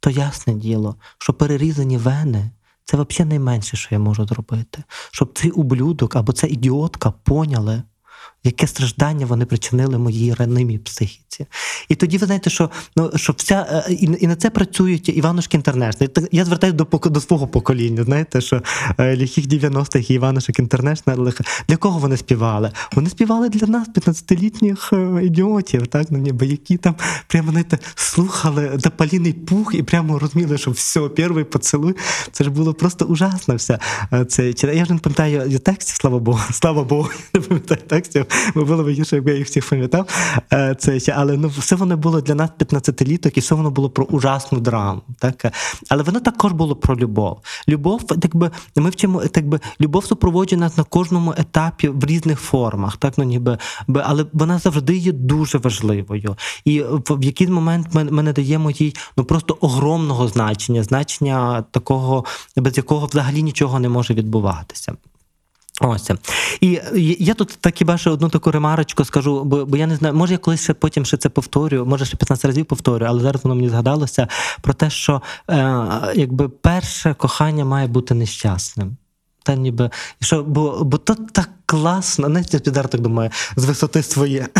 то 0.00 0.10
ясне 0.10 0.54
діло, 0.54 0.96
що 1.18 1.32
перерізані 1.32 1.96
вени 1.98 2.50
це 2.84 2.96
взагалі 2.96 3.28
найменше, 3.28 3.76
що 3.76 3.88
я 3.94 3.98
можу 3.98 4.26
зробити. 4.26 4.82
Щоб 5.10 5.38
цей 5.38 5.50
ублюдок 5.50 6.16
або 6.16 6.32
ця 6.32 6.46
ідіотка 6.46 7.10
поняли 7.10 7.82
яке 8.44 8.66
страждання 8.66 9.26
вони 9.26 9.44
причинили 9.44 9.98
моїй 9.98 10.34
ранимій 10.34 10.78
психіці. 10.78 11.46
І 11.88 11.94
тоді 11.94 12.18
ви 12.18 12.26
знаєте, 12.26 12.50
що 12.50 12.70
ну 12.96 13.10
що 13.16 13.34
вся 13.36 13.84
е, 13.88 13.92
і, 13.92 14.16
і 14.20 14.26
на 14.26 14.36
це 14.36 14.50
працюють 14.50 15.08
Іванушки 15.08 15.56
Інтернешнл. 15.56 16.08
Я 16.32 16.44
звертаюся 16.44 16.76
до 16.76 17.08
до 17.08 17.20
свого 17.20 17.46
покоління. 17.48 18.04
Знаєте, 18.04 18.40
що 18.40 18.62
е, 18.98 19.16
ліхих 19.16 19.46
90-х 19.46 20.10
і 20.10 20.14
Іванушок 20.14 20.58
Інтернешнл, 20.58 21.32
для 21.68 21.76
кого 21.76 21.98
вони 21.98 22.16
співали? 22.16 22.72
Вони 22.92 23.10
співали 23.10 23.48
для 23.48 23.66
нас, 23.66 23.88
15-літніх 23.88 24.92
е, 24.92 25.24
ідіотів, 25.24 25.86
так 25.86 26.06
ну 26.10 26.18
ніби 26.18 26.46
які 26.46 26.76
там 26.76 26.94
прямо 27.26 27.50
знаєте, 27.50 27.78
слухали 27.94 28.78
Тополіний 28.82 29.32
пух 29.32 29.74
і 29.74 29.82
прямо 29.82 30.18
розуміли, 30.18 30.58
що 30.58 30.70
все, 30.70 31.00
перший 31.00 31.44
поцілуй. 31.44 31.94
Це 32.32 32.44
ж 32.44 32.50
було 32.50 32.74
просто 32.74 33.04
ужасно. 33.04 33.56
все. 33.56 33.78
Це 34.28 34.54
я 34.62 34.84
ж 34.84 34.92
не 34.92 34.98
пам'ятаю 34.98 35.58
текстів, 35.58 35.96
слава 35.96 36.18
Богу, 36.18 36.40
слава 36.52 36.84
Богу, 36.84 37.08
не 37.34 37.40
пам'ятаю 37.40 37.80
текстів 37.86 38.25
бо 38.54 38.64
було 38.64 38.84
б 38.84 38.88
гірше, 38.88 39.16
якби 39.16 39.30
я 39.30 39.38
їх 39.38 39.46
всіх 39.46 39.68
пам'ятав. 39.68 40.08
Е, 40.52 40.76
це 40.78 40.98
Але 41.16 41.36
ну, 41.36 41.48
все 41.48 41.76
воно 41.76 41.96
було 41.96 42.20
для 42.20 42.34
нас 42.34 42.50
15-літок, 42.58 43.36
і 43.36 43.40
все 43.40 43.54
воно 43.54 43.70
було 43.70 43.90
про 43.90 44.04
ужасну 44.04 44.60
драму. 44.60 45.02
Так? 45.18 45.52
Але 45.88 46.02
воно 46.02 46.20
також 46.20 46.52
було 46.52 46.76
про 46.76 46.96
любов. 46.96 47.38
Любов, 47.68 48.02
якби 48.22 48.50
ми 48.76 48.90
вчимо, 48.90 49.26
так 49.26 49.48
би, 49.48 49.60
любов 49.80 50.04
супроводжує 50.04 50.60
нас 50.60 50.76
на 50.76 50.84
кожному 50.84 51.34
етапі 51.36 51.88
в 51.88 52.04
різних 52.04 52.40
формах, 52.40 52.96
так 52.96 53.18
ну 53.18 53.24
ніби 53.24 53.58
але 54.04 54.26
вона 54.32 54.58
завжди 54.58 54.96
є 54.96 55.12
дуже 55.12 55.58
важливою. 55.58 56.36
І 56.64 56.82
в 56.82 57.24
якийсь 57.24 57.50
момент 57.50 57.86
ми, 57.92 58.04
ми 58.04 58.22
надаємо 58.22 58.70
їй 58.70 58.94
ну 59.16 59.24
просто 59.24 59.58
огромного 59.60 60.28
значення, 60.28 60.82
значення 60.82 61.62
такого, 61.70 62.24
без 62.56 62.76
якого 62.76 63.06
взагалі 63.06 63.42
нічого 63.42 63.80
не 63.80 63.88
може 63.88 64.14
відбуватися. 64.14 64.92
Ось. 65.80 66.10
І 66.60 66.80
я 67.18 67.34
тут 67.34 67.58
так 67.60 67.74
хіба 67.74 67.98
ще 67.98 68.10
одну 68.10 68.28
таку 68.28 68.50
ремарочку 68.50 69.04
скажу, 69.04 69.44
бо 69.44 69.66
бо 69.66 69.76
я 69.76 69.86
не 69.86 69.96
знаю, 69.96 70.14
може 70.14 70.32
я 70.32 70.38
колись 70.38 70.62
ще 70.62 70.74
потім 70.74 71.04
ще 71.04 71.16
це 71.16 71.28
повторю, 71.28 71.86
може 71.86 72.04
ще 72.04 72.16
15 72.16 72.44
разів 72.44 72.66
повторю, 72.66 73.06
але 73.08 73.20
зараз 73.20 73.44
воно 73.44 73.54
мені 73.54 73.68
згадалося 73.68 74.28
про 74.60 74.74
те, 74.74 74.90
що 74.90 75.22
е, 75.50 75.86
якби 76.14 76.48
перше 76.48 77.14
кохання 77.14 77.64
має 77.64 77.86
бути 77.86 78.14
нещасним. 78.14 78.96
Та 79.42 79.54
ніби, 79.54 79.90
що, 80.20 80.42
Бо 80.42 80.84
бо 80.84 80.98
то 80.98 81.14
так 81.14 81.50
класно, 81.66 82.28
не 82.28 82.42
підар 82.42 82.88
так 82.88 83.00
думаю, 83.00 83.30
з 83.56 83.64
висоти 83.64 84.02
своє. 84.02 84.48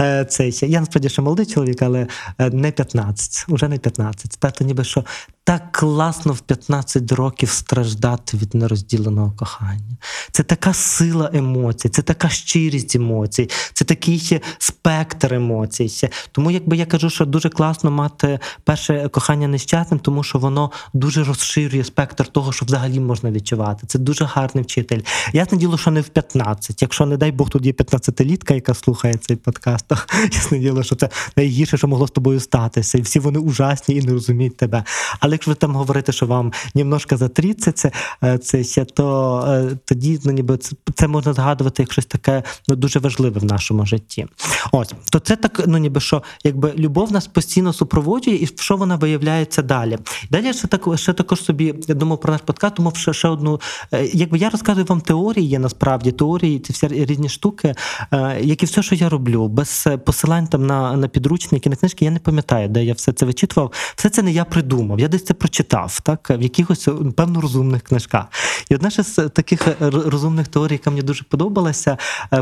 Е, 0.00 0.24
цей, 0.24 0.58
Я 0.62 0.80
насправді 0.80 1.08
ще 1.08 1.22
молодий 1.22 1.46
чоловік, 1.46 1.82
але 1.82 2.06
е, 2.38 2.50
не 2.50 2.72
15, 2.72 3.44
уже 3.48 3.68
не 3.68 3.78
15. 3.78 4.36
Та, 4.38 4.64
ніби 4.64 4.84
що 4.84 5.04
так 5.44 5.72
класно 5.72 6.32
в 6.32 6.40
15 6.40 7.12
років 7.12 7.50
страждати 7.50 8.36
від 8.36 8.54
нерозділеного 8.54 9.32
кохання. 9.36 9.96
Це 10.30 10.42
така 10.42 10.72
сила 10.72 11.30
емоцій, 11.32 11.88
це 11.88 12.02
така 12.02 12.28
щирість 12.28 12.96
емоцій, 12.96 13.50
це 13.72 13.84
такий 13.84 14.40
спектр 14.58 15.34
емоцій. 15.34 16.08
Тому 16.32 16.50
якби 16.50 16.76
я 16.76 16.86
кажу, 16.86 17.10
що 17.10 17.26
дуже 17.26 17.48
класно 17.48 17.90
мати 17.90 18.38
перше 18.64 19.08
кохання 19.08 19.48
нещасним, 19.48 20.00
тому 20.00 20.22
що 20.22 20.38
воно 20.38 20.70
дуже 20.92 21.24
розширює 21.24 21.84
спектр 21.84 22.26
того, 22.26 22.52
що 22.52 22.66
взагалі 22.66 23.00
можна 23.00 23.30
відчувати. 23.30 23.86
Це 23.86 23.98
дуже 23.98 24.24
гарний 24.24 24.64
вчитель. 24.64 25.00
Ясне 25.32 25.58
діло, 25.58 25.78
що 25.78 25.90
не 25.92 26.00
в 26.00 26.08
15. 26.08 26.82
Якщо, 26.82 27.06
не 27.06 27.16
дай 27.16 27.32
Бог, 27.32 27.50
тут 27.50 27.66
є 27.66 27.72
15-літка, 27.72 28.54
яка 28.54 28.74
слухає 28.74 29.14
цей 29.14 29.36
подкаст, 29.36 29.84
то 29.88 29.96
ясне 30.32 30.58
діло, 30.58 30.82
що 30.82 30.96
це 30.96 31.08
найгірше, 31.36 31.76
що 31.76 31.88
могло 31.88 32.06
з 32.06 32.10
тобою 32.10 32.40
статися. 32.40 32.98
І 32.98 33.00
всі 33.00 33.18
вони 33.18 33.38
ужасні 33.38 33.94
і 33.94 34.02
не 34.02 34.12
розуміють 34.12 34.56
тебе. 34.56 34.84
Але 35.20 35.34
якщо 35.34 35.50
ви 35.50 35.54
там 35.54 35.76
говорите, 35.76 36.12
що 36.12 36.26
вам 36.26 36.52
немножко 36.74 37.16
за 37.16 37.28
30, 37.28 37.78
це, 37.78 37.92
е, 38.24 38.38
це 38.38 38.84
то 38.84 39.44
е, 39.48 39.76
тоді 39.84 40.20
ну, 40.24 40.32
ніби 40.32 40.56
це, 40.56 40.76
це 40.94 41.08
можна 41.08 41.32
згадувати 41.32 41.82
як 41.82 41.92
щось 41.92 42.06
таке 42.06 42.42
ну, 42.68 42.76
дуже 42.76 42.98
важливе 42.98 43.40
в 43.40 43.44
нашому 43.44 43.86
житті. 43.86 44.26
Ось, 44.72 44.92
то 45.12 45.18
це 45.18 45.36
так, 45.36 45.62
ну 45.66 45.78
ніби 45.78 46.00
що, 46.00 46.22
якби 46.44 46.72
любов 46.76 47.12
нас 47.12 47.26
постійно 47.26 47.72
супроводжує, 47.72 48.42
і 48.42 48.46
що 48.46 48.76
вона 48.76 48.96
виявляється 48.96 49.62
далі. 49.62 49.98
Далі 50.30 50.46
я 50.46 50.52
ще 50.52 50.68
так 50.68 50.98
ще 50.98 51.12
також 51.12 51.42
собі 51.44 51.74
я 51.88 51.94
думав 51.94 52.20
про 52.20 52.32
наш 52.32 52.40
подкаст, 52.40 52.74
думав 52.74 52.96
ще, 52.96 53.12
ще 53.12 53.28
одну. 53.28 53.60
е, 53.92 54.10
Якби 54.12 54.38
я 54.38 54.50
розказую 54.50 54.86
вам 54.86 55.00
теорії, 55.00 55.48
є 55.48 55.58
насправді 55.82 56.12
теорії, 56.12 56.58
ці 56.58 56.72
всі 56.72 56.88
різні 56.88 57.28
штуки, 57.28 57.74
е, 58.12 58.40
як 58.40 58.62
і 58.62 58.66
все, 58.66 58.82
що 58.82 58.94
я 58.94 59.08
роблю, 59.08 59.48
без 59.48 59.88
посилань 60.06 60.46
там 60.46 60.66
на, 60.66 60.96
на 60.96 61.08
підручники, 61.08 61.70
на 61.70 61.76
книжки, 61.76 62.04
я 62.04 62.10
не 62.10 62.18
пам'ятаю, 62.18 62.68
де 62.68 62.84
я 62.84 62.92
все 62.92 63.12
це 63.12 63.26
вичитував. 63.26 63.72
Все 63.96 64.10
це 64.10 64.22
не 64.22 64.32
я 64.32 64.44
придумав. 64.44 65.00
Я 65.00 65.08
десь 65.08 65.24
це 65.24 65.34
прочитав, 65.34 66.00
так 66.00 66.30
в 66.30 66.42
якихось 66.42 66.88
е, 66.88 66.92
певно 67.16 67.40
розумних 67.40 67.82
книжках. 67.82 68.26
І 68.70 68.74
одна 68.74 68.90
ще 68.90 69.02
з 69.02 69.28
таких 69.28 69.68
е, 69.68 69.74
розумних 69.90 70.48
теорій, 70.48 70.72
яка 70.72 70.90
мені 70.90 71.02
дуже 71.02 71.24
подобалася, 71.24 71.98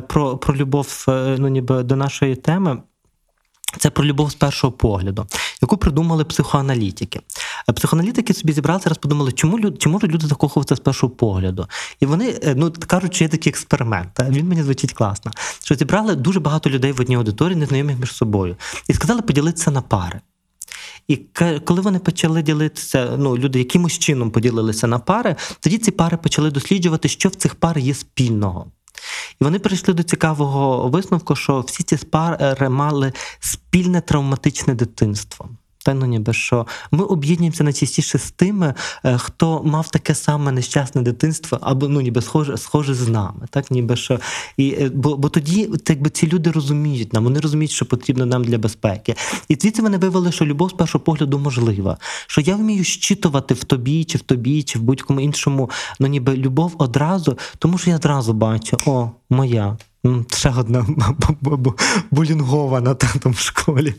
про, 0.08 0.36
про 0.36 0.56
любов 0.56 1.04
ну, 1.38 1.48
ніби 1.48 1.82
до 1.82 1.96
нашої 1.96 2.36
теми. 2.36 2.78
Це 3.78 3.90
про 3.90 4.04
любов 4.04 4.30
з 4.30 4.34
першого 4.34 4.72
погляду, 4.72 5.26
яку 5.62 5.76
придумали 5.76 6.24
психоаналітики. 6.24 7.20
Е, 7.68 7.72
Психоаналітики 7.72 8.34
собі 8.34 8.52
зібралися, 8.52 8.88
раз 8.88 8.98
подумали, 8.98 9.32
чому 9.32 9.58
люд, 9.58 9.82
чи 9.82 9.88
можуть 9.88 10.12
люди 10.12 10.26
закохуватися 10.26 10.76
з 10.76 10.80
першого 10.80 11.10
погляду. 11.10 11.66
І 12.00 12.06
вони 12.06 12.38
е, 12.42 12.54
ну 12.54 12.72
кажуть, 12.86 13.14
що 13.14 13.24
є 13.24 13.28
такий 13.28 13.50
експеримент. 13.50 14.20
Він 14.28 14.48
мені 14.48 14.62
звучить 14.62 14.92
класно. 14.92 15.32
Що 15.64 15.74
зібрали 15.74 16.16
дуже 16.16 16.40
багато 16.40 16.70
людей 16.70 16.92
в 16.92 17.00
одній 17.00 17.16
аудиторії, 17.16 17.56
незнайомих 17.56 17.98
між 17.98 18.12
собою, 18.12 18.56
і 18.88 18.94
сказали 18.94 19.22
поділитися 19.22 19.70
на 19.70 19.82
пари. 19.82 20.20
І 21.08 21.16
коли 21.64 21.80
вони 21.80 21.98
почали 21.98 22.42
ділитися, 22.42 23.16
ну 23.18 23.38
люди 23.38 23.58
якимось 23.58 23.98
чином 23.98 24.30
поділилися 24.30 24.86
на 24.86 24.98
пари, 24.98 25.36
тоді 25.60 25.78
ці 25.78 25.90
пари 25.90 26.16
почали 26.16 26.50
досліджувати, 26.50 27.08
що 27.08 27.28
в 27.28 27.34
цих 27.34 27.54
пар 27.54 27.78
є 27.78 27.94
спільного. 27.94 28.66
І 29.40 29.44
вони 29.44 29.58
прийшли 29.58 29.94
до 29.94 30.02
цікавого 30.02 30.88
висновку, 30.88 31.36
що 31.36 31.60
всі 31.60 31.82
ці 31.82 31.96
спари 31.96 32.68
мали 32.68 33.12
спільне 33.40 34.00
травматичне 34.00 34.74
дитинство. 34.74 35.48
Ну 35.94 36.32
що 36.32 36.66
ми 36.90 37.04
об'єднуємося 37.04 37.64
найчастіше 37.64 38.18
з 38.18 38.30
тими, 38.30 38.74
е, 39.04 39.18
хто 39.18 39.62
мав 39.64 39.88
таке 39.88 40.14
саме 40.14 40.52
нещасне 40.52 41.02
дитинство, 41.02 41.58
або 41.60 41.88
ну 41.88 42.00
ніби 42.00 42.22
схоже, 42.22 42.56
схоже 42.56 42.94
з 42.94 43.08
нами. 43.08 43.46
Так, 43.50 43.70
ніби 43.70 43.96
що 43.96 44.20
і 44.56 44.70
е, 44.70 44.90
бо, 44.94 45.16
бо 45.16 45.28
тоді 45.28 45.66
так 45.66 46.12
ці 46.12 46.26
люди 46.26 46.50
розуміють 46.50 47.12
нам, 47.12 47.24
вони 47.24 47.40
розуміють, 47.40 47.70
що 47.70 47.86
потрібно 47.86 48.26
нам 48.26 48.44
для 48.44 48.58
безпеки. 48.58 49.14
І 49.48 49.54
звідси 49.54 49.82
вони 49.82 49.98
виявили, 49.98 50.32
що 50.32 50.46
любов 50.46 50.70
з 50.70 50.72
першого 50.72 51.04
погляду 51.04 51.38
можлива. 51.38 51.96
Що 52.26 52.40
я 52.40 52.56
вмію 52.56 52.84
щитувати 52.84 53.54
в 53.54 53.64
тобі, 53.64 54.04
чи 54.04 54.18
в 54.18 54.20
тобі, 54.20 54.62
чи 54.62 54.78
в 54.78 54.82
будь-кому 54.82 55.20
іншому, 55.20 55.70
ну 56.00 56.06
ніби 56.06 56.36
любов 56.36 56.74
одразу, 56.78 57.38
тому 57.58 57.78
що 57.78 57.90
я 57.90 57.96
одразу 57.96 58.32
бачу, 58.32 58.76
о, 58.86 59.10
моя. 59.30 59.76
Ще 60.36 60.52
одна 60.58 60.86
бу- 61.40 61.56
бу- 61.56 61.74
булінгована 62.10 62.94
там 62.94 63.32
в 63.32 63.38
школі. 63.38 63.94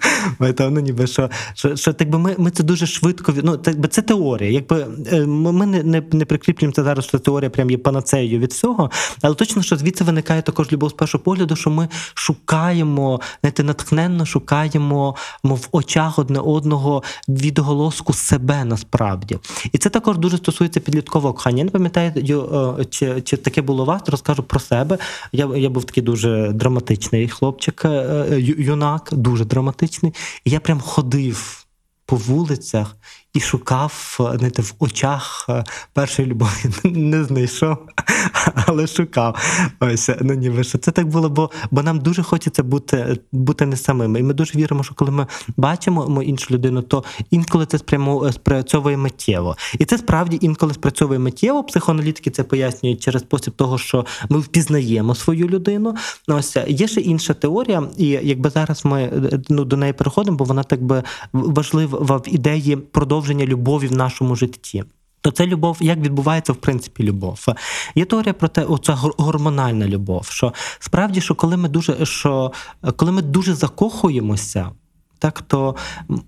Ну, 0.59 0.69
ніби, 0.69 1.07
що, 1.07 1.29
що, 1.53 1.75
що 1.75 1.93
так 1.93 2.09
би 2.09 2.19
ми, 2.19 2.35
ми 2.37 2.51
це 2.51 2.63
дуже 2.63 2.85
швидко 2.85 3.33
ну, 3.43 3.57
так 3.57 3.79
би 3.79 3.87
це 3.87 4.01
теорія. 4.01 4.51
Якби 4.51 4.87
е, 5.11 5.25
ми 5.25 5.65
не, 5.65 5.83
не, 5.83 6.03
не 6.11 6.25
прикріплюємо 6.25 6.73
це 6.73 6.83
зараз, 6.83 7.05
що 7.05 7.19
теорія 7.19 7.49
прям 7.49 7.71
є 7.71 7.77
панацеєю 7.77 8.39
від 8.39 8.51
всього, 8.51 8.91
але 9.21 9.35
точно, 9.35 9.61
що 9.63 9.77
звідси 9.77 10.03
виникає 10.03 10.41
також 10.41 10.71
любов 10.71 10.89
з 10.89 10.93
першого 10.93 11.23
погляду, 11.23 11.55
що 11.55 11.69
ми 11.69 11.87
шукаємо, 12.13 13.21
знаєте, 13.41 13.63
натхненно 13.63 14.25
шукаємо 14.25 15.15
мов, 15.43 15.57
в 15.57 15.67
очах 15.71 16.19
одне 16.19 16.39
одного 16.39 17.03
відголоску 17.27 18.13
себе 18.13 18.65
насправді. 18.65 19.39
І 19.71 19.77
це 19.77 19.89
також 19.89 20.17
дуже 20.17 20.37
стосується 20.37 20.79
підліткового 20.79 21.33
кохання. 21.33 21.57
Я 21.57 21.63
не 21.63 21.71
пам'ятаю, 21.71 22.11
е, 22.79 22.85
чи, 22.85 23.21
чи 23.21 23.37
таке 23.37 23.61
було 23.61 23.85
вас, 23.85 24.01
розкажу 24.07 24.43
про 24.43 24.59
себе. 24.59 24.97
Я, 25.31 25.49
я 25.55 25.69
був 25.69 25.85
такий 25.91 26.03
дуже 26.03 26.51
драматичний 26.53 27.27
хлопчик, 27.27 27.85
е, 27.85 27.89
е, 27.89 28.41
юнак, 28.41 29.09
дуже 29.11 29.45
драматичний. 29.45 30.13
І 30.45 30.49
я 30.49 30.59
прям 30.59 30.79
ходив 30.79 31.65
по 32.05 32.15
вулицях 32.15 32.95
і 33.33 33.39
шукав 33.39 34.17
знаєте, 34.19 34.61
в 34.61 34.73
очах 34.79 35.45
е, 35.49 35.63
першої 35.93 36.27
любові. 36.27 36.49
Не 36.83 37.23
знайшов, 37.23 37.77
але 38.67 38.87
шукав. 38.87 39.35
Ось, 39.79 40.09
ну 40.21 40.33
ніби 40.33 40.63
що 40.63 40.77
це 40.77 40.91
так 40.91 41.07
було, 41.07 41.29
бо, 41.29 41.51
бо 41.71 41.83
нам 41.83 41.99
дуже 41.99 42.23
хочеться 42.23 42.63
бути, 42.63 43.19
бути 43.31 43.65
не 43.65 43.77
самими. 43.77 44.19
І 44.19 44.23
ми 44.23 44.33
дуже 44.33 44.59
віримо, 44.59 44.83
що 44.83 44.95
коли 44.95 45.11
ми 45.11 45.27
бачимо 45.57 46.23
іншу 46.23 46.53
людину, 46.53 46.81
то 46.81 47.03
інколи 47.31 47.65
це 47.65 47.77
спрямо 47.77 48.31
спрацьовує 48.31 48.97
миттєво. 48.97 49.57
І 49.79 49.85
це 49.85 49.97
справді 49.97 50.37
інколи 50.41 50.73
спрацьовує 50.73 51.19
миттєво. 51.19 51.63
Психоаналітики 51.63 52.29
це 52.31 52.43
пояснюють 52.43 53.03
через 53.03 53.21
спосіб 53.21 53.53
того, 53.53 53.77
що 53.77 54.05
ми 54.29 54.39
впізнаємо 54.39 55.15
свою 55.15 55.47
людину. 55.47 55.95
Ось 56.27 56.57
є 56.67 56.87
ще 56.87 57.01
інша 57.01 57.33
теорія, 57.33 57.83
і 57.97 58.07
якби 58.07 58.49
зараз 58.49 58.85
ми 58.85 59.01
е, 59.01 59.41
ну, 59.49 59.65
до 59.65 59.77
неї 59.77 59.93
переходимо, 59.93 60.37
бо 60.37 60.43
вона 60.45 60.63
так 60.63 60.83
би 60.83 61.03
важлива 61.33 62.17
в 62.17 62.23
ідеї 62.27 62.75
продовження 62.75 63.20
любові 63.29 63.87
в 63.87 63.91
нашому 63.95 64.35
житті. 64.35 64.83
То 65.21 65.31
це 65.31 65.47
любов, 65.47 65.77
як 65.79 65.99
відбувається 65.99 66.53
в 66.53 66.55
принципі 66.55 67.03
любов. 67.03 67.45
Є 67.95 68.05
теорія 68.05 68.33
про 68.33 68.47
те, 68.47 68.63
оця 68.63 68.93
гор- 68.93 69.13
гормональна 69.17 69.87
любов. 69.87 70.25
Що 70.29 70.53
справді, 70.79 71.21
що 71.21 71.35
коли 71.35 71.57
ми 71.57 71.69
дуже 71.69 72.05
що 72.05 72.51
коли 72.95 73.11
ми 73.11 73.21
дуже 73.21 73.53
закохуємося. 73.53 74.71
Так, 75.21 75.41
то 75.41 75.75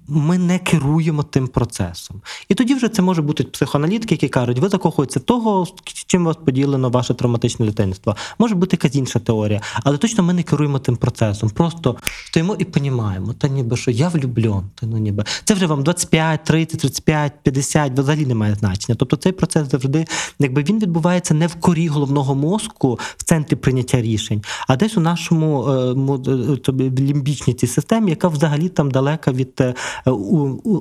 ми 0.07 0.37
не 0.37 0.59
керуємо 0.59 1.23
тим 1.23 1.47
процесом. 1.47 2.21
І 2.49 2.55
тоді 2.55 2.75
вже 2.75 2.89
це 2.89 3.01
може 3.01 3.21
бути 3.21 3.43
психоаналітики, 3.43 4.13
які 4.15 4.29
кажуть, 4.29 4.59
ви 4.59 4.69
закохуєтеся 4.69 5.19
того, 5.19 5.67
чим 5.83 6.25
вас 6.25 6.35
поділено 6.45 6.89
ваше 6.89 7.13
травматичне 7.13 7.65
дитинство. 7.65 8.15
Може 8.39 8.55
бути 8.55 8.75
якась 8.75 8.95
інша 8.95 9.19
теорія, 9.19 9.61
але 9.83 9.97
точно 9.97 10.23
ми 10.23 10.33
не 10.33 10.43
керуємо 10.43 10.79
тим 10.79 10.95
процесом. 10.95 11.49
Просто 11.49 11.95
стоїмо 12.25 12.55
і 12.59 12.65
понімаємо, 12.65 13.33
та 13.33 13.47
ніби 13.47 13.77
що 13.77 13.91
я 13.91 14.07
влюблен, 14.09 14.63
та 14.75 14.85
ну 14.85 14.97
ніби 14.97 15.23
це 15.43 15.53
вже 15.53 15.65
вам 15.65 15.83
25, 15.83 16.43
30, 16.43 16.79
35, 16.79 17.33
50, 17.43 17.99
взагалі 17.99 18.25
немає 18.25 18.55
значення. 18.55 18.95
Тобто 18.99 19.15
цей 19.15 19.31
процес 19.31 19.71
завжди, 19.71 20.05
якби 20.39 20.63
він 20.63 20.79
відбувається 20.79 21.33
не 21.33 21.47
в 21.47 21.55
корі 21.55 21.87
головного 21.87 22.35
мозку 22.35 22.99
в 23.17 23.23
центрі 23.23 23.55
прийняття 23.55 24.01
рішень, 24.01 24.41
а 24.67 24.75
десь 24.75 24.97
у 24.97 25.01
нашому 25.01 25.67
е, 25.67 26.53
е, 26.53 26.57
тобі, 26.57 27.03
лімбічній 27.03 27.53
цій 27.53 27.67
системі, 27.67 28.09
яка 28.09 28.27
взагалі 28.27 28.69
там 28.69 28.82
далека 28.91 29.31
від 29.31 29.61
е, 29.61 29.73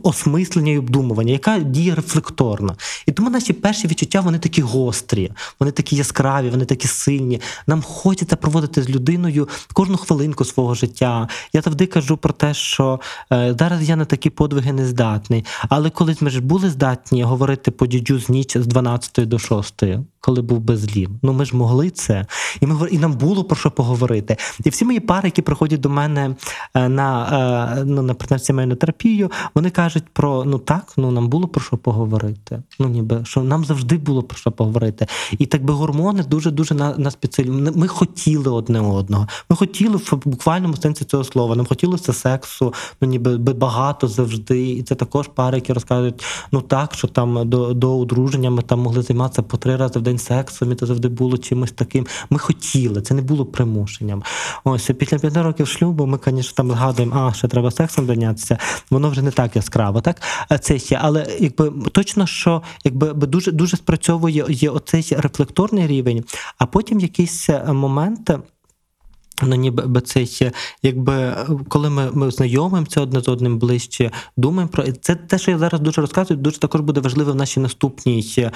осмислення 0.02 0.72
і 0.72 0.78
обдумування, 0.78 1.32
яка 1.32 1.58
діє 1.58 1.94
рефлекторно. 1.94 2.76
І 3.06 3.12
тому 3.12 3.30
наші 3.30 3.52
перші 3.52 3.88
відчуття 3.88 4.20
вони 4.20 4.38
такі 4.38 4.62
гострі, 4.62 5.32
вони 5.60 5.72
такі 5.72 5.96
яскраві, 5.96 6.50
вони 6.50 6.64
такі 6.64 6.88
сильні. 6.88 7.40
Нам 7.66 7.82
хочеться 7.82 8.36
проводити 8.36 8.82
з 8.82 8.90
людиною 8.90 9.48
кожну 9.72 9.96
хвилинку 9.96 10.44
свого 10.44 10.74
життя. 10.74 11.28
Я 11.52 11.60
завжди 11.60 11.86
кажу 11.86 12.16
про 12.16 12.32
те, 12.32 12.54
що 12.54 13.00
е, 13.32 13.54
зараз 13.58 13.88
я 13.88 13.96
на 13.96 14.04
такі 14.04 14.30
подвиги 14.30 14.72
не 14.72 14.86
здатний. 14.86 15.44
Але 15.68 15.90
колись 15.90 16.22
ми 16.22 16.30
ж 16.30 16.40
були 16.40 16.70
здатні 16.70 17.22
говорити 17.22 17.70
по 17.70 17.86
дідю 17.86 18.20
з 18.20 18.28
ніч 18.28 18.56
з 18.56 18.66
12 18.66 19.28
до 19.28 19.38
6, 19.38 19.84
коли 20.22 20.42
був 20.42 20.60
безлів. 20.60 21.10
Ну 21.22 21.32
ми 21.32 21.44
ж 21.44 21.56
могли 21.56 21.90
це, 21.90 22.26
і 22.60 22.66
ми 22.66 22.88
і 22.90 22.98
нам 22.98 23.12
було 23.12 23.44
про 23.44 23.56
що 23.56 23.70
поговорити. 23.70 24.36
І 24.64 24.70
всі 24.70 24.84
мої 24.84 25.00
пари, 25.00 25.28
які 25.28 25.42
приходять 25.42 25.80
до 25.80 25.88
мене 25.88 26.36
е, 26.74 26.88
на, 26.88 27.28
е, 27.78 27.84
ну, 27.84 28.02
на 28.30 28.38
сімейну 28.38 28.74
терапію, 28.74 29.30
вони 29.54 29.70
кажуть 29.70 30.04
про 30.12 30.44
ну 30.44 30.58
так, 30.58 30.92
ну 30.96 31.10
нам 31.10 31.28
було 31.28 31.48
про 31.48 31.60
що 31.62 31.76
поговорити. 31.76 32.62
Ну 32.78 32.88
ніби 32.88 33.24
що 33.24 33.42
нам 33.42 33.64
завжди 33.64 33.98
було 33.98 34.22
про 34.22 34.38
що 34.38 34.50
поговорити. 34.50 35.06
І 35.38 35.46
так 35.46 35.64
би 35.64 35.74
гормони 35.74 36.22
дуже 36.22 36.50
дуже 36.50 36.74
нас 36.74 37.14
підсилюють. 37.14 37.76
Ми 37.76 37.88
хотіли 37.88 38.50
одне 38.50 38.80
одного. 38.80 39.28
Ми 39.50 39.56
хотіли 39.56 39.96
в 39.96 40.20
буквальному 40.24 40.76
сенсі 40.76 41.04
цього 41.04 41.24
слова. 41.24 41.56
Нам 41.56 41.66
хотілося 41.66 42.12
сексу, 42.12 42.74
ну 43.00 43.08
ніби 43.08 43.36
багато 43.38 44.08
завжди. 44.08 44.70
І 44.70 44.82
це 44.82 44.94
також 44.94 45.28
пари, 45.28 45.56
які 45.56 45.72
розказують, 45.72 46.24
ну 46.52 46.60
так, 46.60 46.94
що 46.94 47.08
там 47.08 47.48
до, 47.48 47.74
до 47.74 47.98
одруження 47.98 48.50
ми 48.50 48.62
там 48.62 48.80
могли 48.80 49.02
займатися 49.02 49.42
по 49.42 49.56
три 49.56 49.76
рази 49.76 49.98
в 49.98 50.02
день 50.02 50.11
день 50.12 50.18
сексом, 50.18 50.72
і 50.72 50.74
це 50.74 50.86
завжди 50.86 51.08
було 51.08 51.38
чимось 51.38 51.72
таким. 51.72 52.06
Ми 52.30 52.38
хотіли, 52.38 53.02
це 53.02 53.14
не 53.14 53.22
було 53.22 53.46
примушенням. 53.46 54.22
Ось 54.64 54.90
після 54.98 55.18
п'яти 55.18 55.42
років 55.42 55.66
шлюбу 55.68 56.06
ми, 56.06 56.18
звісно, 56.26 56.52
там 56.56 56.70
згадуємо, 56.70 57.16
а 57.16 57.32
ще 57.32 57.48
треба 57.48 57.70
сексом 57.70 58.06
зайнятися. 58.06 58.58
Воно 58.90 59.10
вже 59.10 59.22
не 59.22 59.30
так 59.30 59.56
яскраво, 59.56 60.00
так 60.00 60.22
це 60.60 60.78
ще, 60.78 60.98
але 61.02 61.26
якби 61.40 61.72
точно, 61.92 62.26
що 62.26 62.62
якби 62.84 63.12
дуже 63.12 63.52
дуже 63.52 63.76
спрацьовує 63.76 64.44
є 64.48 64.70
оцей 64.70 65.06
рефлекторний 65.10 65.86
рівень, 65.86 66.24
а 66.58 66.66
потім 66.66 67.00
якийсь 67.00 67.48
момент. 67.66 68.30
Ну, 69.42 69.56
ніби 69.56 70.00
цей, 70.00 70.52
якби 70.82 71.36
коли 71.68 71.90
ми 71.90 72.10
ми 72.12 72.30
знайомимося 72.30 73.00
одне 73.00 73.20
з 73.20 73.28
одним 73.28 73.58
ближче, 73.58 74.10
думаємо 74.36 74.72
про 74.72 74.92
це. 74.92 75.14
Те, 75.14 75.38
що 75.38 75.50
я 75.50 75.58
зараз 75.58 75.80
дуже 75.80 76.00
розказую, 76.00 76.40
дуже 76.40 76.58
також 76.58 76.80
буде 76.80 77.00
важливо 77.00 77.32
в 77.32 77.34
нашій 77.34 77.60
наступній 77.60 78.34
е, 78.38 78.50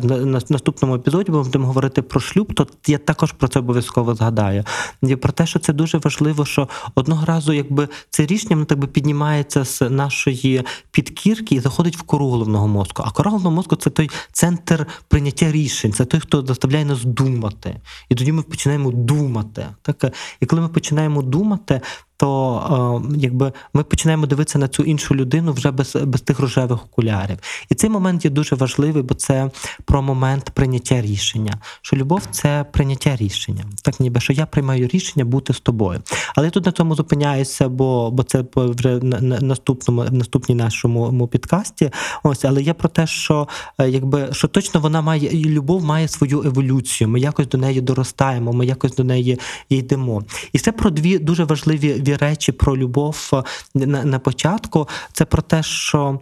на 0.00 0.40
наступному 0.48 0.94
епізоді. 0.94 1.32
Бо 1.32 1.38
ми 1.38 1.44
будемо 1.44 1.66
говорити 1.66 2.02
про 2.02 2.20
шлюб, 2.20 2.54
то 2.54 2.66
я 2.86 2.98
також 2.98 3.32
про 3.32 3.48
це 3.48 3.58
обов'язково 3.58 4.14
згадаю. 4.14 4.64
І 5.02 5.16
про 5.16 5.32
те, 5.32 5.46
що 5.46 5.58
це 5.58 5.72
дуже 5.72 5.98
важливо, 5.98 6.44
що 6.44 6.68
одного 6.94 7.26
разу, 7.26 7.52
якби 7.52 7.88
це 8.10 8.26
рішення 8.26 8.56
воно 8.56 8.64
так 8.64 8.78
би 8.78 8.86
піднімається 8.86 9.64
з 9.64 9.90
нашої 9.90 10.62
підкірки 10.90 11.54
і 11.54 11.60
заходить 11.60 11.96
в 11.96 12.02
кору 12.02 12.28
головного 12.28 12.68
мозку. 12.68 13.02
А 13.06 13.10
кора 13.10 13.30
головного 13.30 13.56
мозку 13.56 13.76
це 13.76 13.90
той 13.90 14.10
центр 14.32 14.86
прийняття 15.08 15.52
рішень, 15.52 15.92
це 15.92 16.04
той, 16.04 16.20
хто 16.20 16.46
заставляє 16.46 16.84
нас 16.84 17.04
думати. 17.04 17.80
І 18.08 18.14
тоді 18.14 18.32
ми 18.32 18.42
починаємо 18.42 18.90
думати. 18.90 19.66
Так 19.82 20.11
і 20.40 20.46
коли 20.46 20.62
ми 20.62 20.68
починаємо 20.68 21.22
думати, 21.22 21.80
то 22.22 23.02
е, 23.04 23.16
якби 23.18 23.52
ми 23.74 23.82
починаємо 23.82 24.26
дивитися 24.26 24.58
на 24.58 24.68
цю 24.68 24.82
іншу 24.82 25.14
людину 25.14 25.52
вже 25.52 25.70
без 25.70 25.96
без 25.96 26.20
тих 26.20 26.40
рожевих 26.40 26.84
окулярів. 26.84 27.38
І 27.70 27.74
цей 27.74 27.90
момент 27.90 28.24
є 28.24 28.30
дуже 28.30 28.56
важливий, 28.56 29.02
бо 29.02 29.14
це 29.14 29.50
про 29.84 30.02
момент 30.02 30.50
прийняття 30.50 31.00
рішення. 31.00 31.52
Що 31.82 31.96
любов 31.96 32.22
це 32.30 32.64
прийняття 32.72 33.16
рішення. 33.16 33.64
Так 33.82 34.00
ніби 34.00 34.20
що 34.20 34.32
я 34.32 34.46
приймаю 34.46 34.86
рішення 34.86 35.24
бути 35.24 35.54
з 35.54 35.60
тобою. 35.60 36.00
Але 36.34 36.46
я 36.46 36.50
тут 36.50 36.66
на 36.66 36.72
цьому 36.72 36.94
зупиняюся, 36.94 37.68
бо 37.68 38.10
бо 38.10 38.22
це 38.22 38.44
вже 38.56 38.98
на 38.98 39.40
наступному 39.40 40.04
наступній 40.10 40.54
нашому 40.54 41.26
підкасті. 41.26 41.90
Ось, 42.22 42.44
але 42.44 42.62
я 42.62 42.74
про 42.74 42.88
те, 42.88 43.06
що 43.06 43.48
е, 43.78 43.90
якби 43.90 44.28
що 44.32 44.48
точно 44.48 44.80
вона 44.80 45.02
має 45.02 45.26
і 45.26 45.44
любов 45.44 45.84
має 45.84 46.08
свою 46.08 46.42
еволюцію. 46.42 47.08
Ми 47.08 47.20
якось 47.20 47.48
до 47.48 47.58
неї 47.58 47.80
доростаємо, 47.80 48.52
ми 48.52 48.66
якось 48.66 48.94
до 48.94 49.04
неї 49.04 49.38
йдемо. 49.68 50.22
І 50.52 50.58
це 50.58 50.72
про 50.72 50.90
дві 50.90 51.18
дуже 51.18 51.44
важливі 51.44 52.11
речі 52.16 52.52
про 52.52 52.76
любов 52.76 53.30
е, 53.32 53.42
на, 53.74 54.04
на 54.04 54.18
початку. 54.18 54.88
Це 55.12 55.24
про 55.24 55.42
те, 55.42 55.62
що 55.62 56.20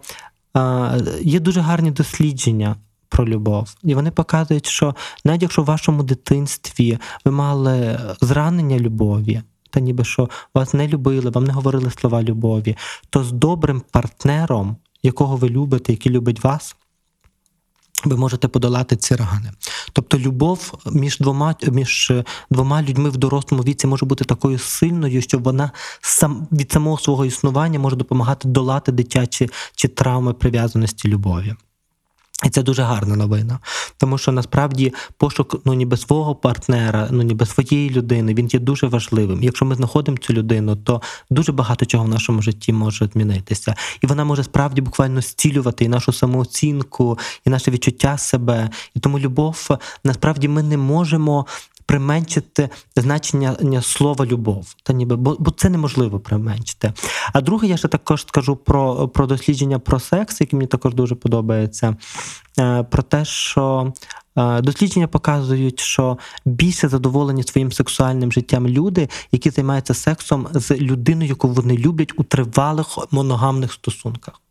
е, 0.57 0.61
є 1.21 1.39
дуже 1.39 1.61
гарні 1.61 1.91
дослідження. 1.91 2.75
Про 3.09 3.27
любов, 3.27 3.75
і 3.83 3.95
вони 3.95 4.11
показують, 4.11 4.65
що 4.65 4.95
навіть 5.25 5.41
якщо 5.41 5.61
в 5.61 5.65
вашому 5.65 6.03
дитинстві 6.03 6.99
ви 7.25 7.31
мали 7.31 7.99
зранення 8.21 8.79
любові, 8.79 9.41
та 9.69 9.79
ніби 9.79 10.03
що 10.03 10.29
вас 10.55 10.73
не 10.73 10.87
любили, 10.87 11.29
вам 11.29 11.43
не 11.43 11.53
говорили 11.53 11.91
слова 11.91 12.23
любові, 12.23 12.77
то 13.09 13.23
з 13.23 13.31
добрим 13.31 13.81
партнером, 13.91 14.77
якого 15.03 15.35
ви 15.35 15.49
любите, 15.49 15.93
який 15.93 16.11
любить 16.11 16.43
вас, 16.43 16.75
ви 18.05 18.17
можете 18.17 18.47
подолати 18.47 18.95
ці 18.95 19.15
рани. 19.15 19.51
Тобто 19.93 20.19
любов 20.19 20.73
між 20.91 21.19
двома 21.19 21.55
між 21.71 22.11
двома 22.51 22.81
людьми 22.81 23.09
в 23.09 23.17
дорослому 23.17 23.63
віці 23.63 23.87
може 23.87 24.05
бути 24.05 24.25
такою 24.25 24.59
сильною, 24.59 25.21
що 25.21 25.39
вона 25.39 25.71
сам 26.01 26.47
від 26.51 26.71
самого 26.71 26.97
свого 26.97 27.25
існування 27.25 27.79
може 27.79 27.95
допомагати 27.95 28.47
долати 28.47 28.91
дитячі 28.91 29.49
чи 29.75 29.87
травми 29.87 30.33
прив'язаності 30.33 31.07
любові. 31.07 31.55
І 32.45 32.49
це 32.49 32.63
дуже 32.63 32.83
гарна 32.83 33.15
новина, 33.15 33.59
тому 33.97 34.17
що 34.17 34.31
насправді 34.31 34.93
пошук 35.17 35.61
ну 35.65 35.73
ніби 35.73 35.97
свого 35.97 36.35
партнера, 36.35 37.07
ну 37.11 37.23
ніби 37.23 37.45
своєї 37.45 37.89
людини, 37.89 38.33
він 38.33 38.47
є 38.47 38.59
дуже 38.59 38.87
важливим. 38.87 39.43
Якщо 39.43 39.65
ми 39.65 39.75
знаходимо 39.75 40.17
цю 40.17 40.33
людину, 40.33 40.75
то 40.75 41.01
дуже 41.29 41.51
багато 41.51 41.85
чого 41.85 42.03
в 42.03 42.07
нашому 42.07 42.41
житті 42.41 42.73
може 42.73 43.09
змінитися, 43.13 43.75
і 44.01 44.07
вона 44.07 44.23
може 44.23 44.43
справді 44.43 44.81
буквально 44.81 45.21
зцілювати 45.21 45.85
і 45.85 45.87
нашу 45.87 46.13
самооцінку, 46.13 47.19
і 47.45 47.49
наше 47.49 47.71
відчуття 47.71 48.17
себе. 48.17 48.69
І 48.95 48.99
тому 48.99 49.19
любов 49.19 49.69
насправді 50.03 50.47
ми 50.47 50.63
не 50.63 50.77
можемо 50.77 51.45
применшити 51.85 52.69
значення 52.95 53.81
слова 53.81 54.25
любов, 54.25 54.75
та 54.83 54.93
ніби 54.93 55.15
бо 55.15 55.35
бо 55.39 55.51
це 55.51 55.69
неможливо 55.69 56.19
применшити. 56.19 56.93
А 57.33 57.41
друге, 57.41 57.67
я 57.67 57.77
ще 57.77 57.87
також 57.87 58.21
скажу 58.21 58.55
про 58.55 59.07
про 59.07 59.27
дослідження 59.27 59.79
про 59.79 59.99
секс, 59.99 60.41
які 60.41 60.55
мені 60.55 60.67
також 60.67 60.93
дуже 60.93 61.15
подобається. 61.15 61.95
Е, 62.59 62.83
про 62.83 63.03
те, 63.03 63.25
що 63.25 63.93
е, 64.35 64.61
дослідження 64.61 65.07
показують, 65.07 65.79
що 65.79 66.17
більше 66.45 66.89
задоволені 66.89 67.43
своїм 67.43 67.71
сексуальним 67.71 68.31
життям 68.31 68.67
люди, 68.67 69.09
які 69.31 69.49
займаються 69.49 69.93
сексом 69.93 70.47
з 70.53 70.71
людиною, 70.71 71.29
яку 71.29 71.47
вони 71.47 71.77
люблять 71.77 72.13
у 72.17 72.23
тривалих 72.23 72.87
моногамних 73.11 73.73
стосунках. 73.73 74.41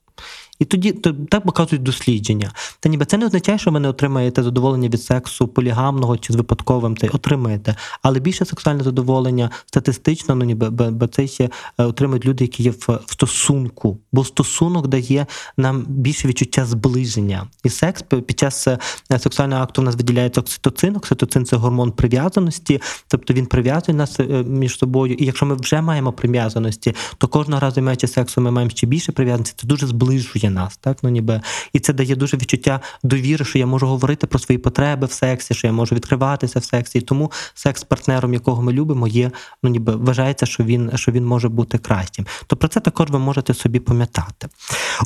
І 0.60 0.64
тоді 0.64 0.92
то, 0.92 1.12
так 1.12 1.44
показують 1.44 1.82
дослідження. 1.82 2.52
Та 2.80 2.88
ніби 2.88 3.04
це 3.04 3.18
не 3.18 3.26
означає, 3.26 3.58
що 3.58 3.70
ви 3.70 3.80
не 3.80 3.88
отримаєте 3.88 4.42
задоволення 4.42 4.88
від 4.88 5.02
сексу 5.02 5.48
полігамного 5.48 6.18
чи 6.18 6.32
з 6.32 6.36
випадковим 6.36 6.96
це 6.96 7.08
отримаєте. 7.08 7.76
Але 8.02 8.20
більше 8.20 8.44
сексуальне 8.44 8.84
задоволення 8.84 9.50
статистично, 9.66 10.34
ну 10.34 10.44
ніби 10.44 10.70
бо 10.70 11.06
це 11.06 11.26
ще 11.26 11.50
е, 11.78 11.84
отримують 11.84 12.26
люди, 12.26 12.44
які 12.44 12.62
є 12.62 12.70
в, 12.70 13.00
в 13.06 13.12
стосунку, 13.12 13.98
бо 14.12 14.24
стосунок 14.24 14.86
дає 14.86 15.26
нам 15.56 15.84
більше 15.88 16.28
відчуття 16.28 16.66
зближення. 16.66 17.46
І 17.64 17.68
секс 17.68 18.02
під 18.26 18.38
час 18.38 18.68
е, 18.68 18.78
сексуального 19.18 19.62
акту 19.62 19.82
у 19.82 19.84
нас 19.84 19.96
виділяється 19.96 20.40
окситоцин. 20.40 20.96
Окситоцин 20.96 21.44
це 21.44 21.56
гормон 21.56 21.92
прив'язаності, 21.92 22.80
тобто 23.08 23.34
він 23.34 23.46
прив'язує 23.46 23.98
нас 23.98 24.20
е, 24.20 24.24
між 24.46 24.78
собою. 24.78 25.14
І 25.14 25.24
якщо 25.24 25.46
ми 25.46 25.54
вже 25.54 25.80
маємо 25.80 26.12
прив'язаності, 26.12 26.94
то 27.18 27.28
кожного 27.28 27.60
разу 27.60 27.82
маючи 27.82 28.06
сексу, 28.06 28.40
ми 28.40 28.50
маємо 28.50 28.70
ще 28.70 28.86
більше 28.86 29.12
прив'язаності. 29.12 29.54
Це 29.56 29.66
дуже 29.66 29.86
зближує 29.86 30.49
нас, 30.50 30.76
так 30.76 30.98
ну 31.02 31.10
ніби 31.10 31.40
і 31.72 31.80
це 31.80 31.92
дає 31.92 32.16
дуже 32.16 32.36
відчуття 32.36 32.80
довіри, 33.02 33.44
що 33.44 33.58
я 33.58 33.66
можу 33.66 33.86
говорити 33.86 34.26
про 34.26 34.38
свої 34.38 34.58
потреби 34.58 35.06
в 35.06 35.12
сексі, 35.12 35.54
що 35.54 35.66
я 35.66 35.72
можу 35.72 35.94
відкриватися 35.94 36.58
в 36.58 36.64
сексі. 36.64 36.98
І 36.98 37.00
тому 37.00 37.32
секс 37.54 37.80
з 37.80 37.84
партнером, 37.84 38.34
якого 38.34 38.62
ми 38.62 38.72
любимо, 38.72 39.08
є 39.08 39.30
ну 39.62 39.70
ніби 39.70 39.96
вважається, 39.96 40.46
що 40.46 40.64
він 40.64 40.90
що 40.94 41.12
він 41.12 41.26
може 41.26 41.48
бути 41.48 41.78
кращим. 41.78 42.26
То 42.46 42.56
про 42.56 42.68
це 42.68 42.80
також 42.80 43.10
ви 43.10 43.18
можете 43.18 43.54
собі 43.54 43.80
пам'ятати. 43.80 44.48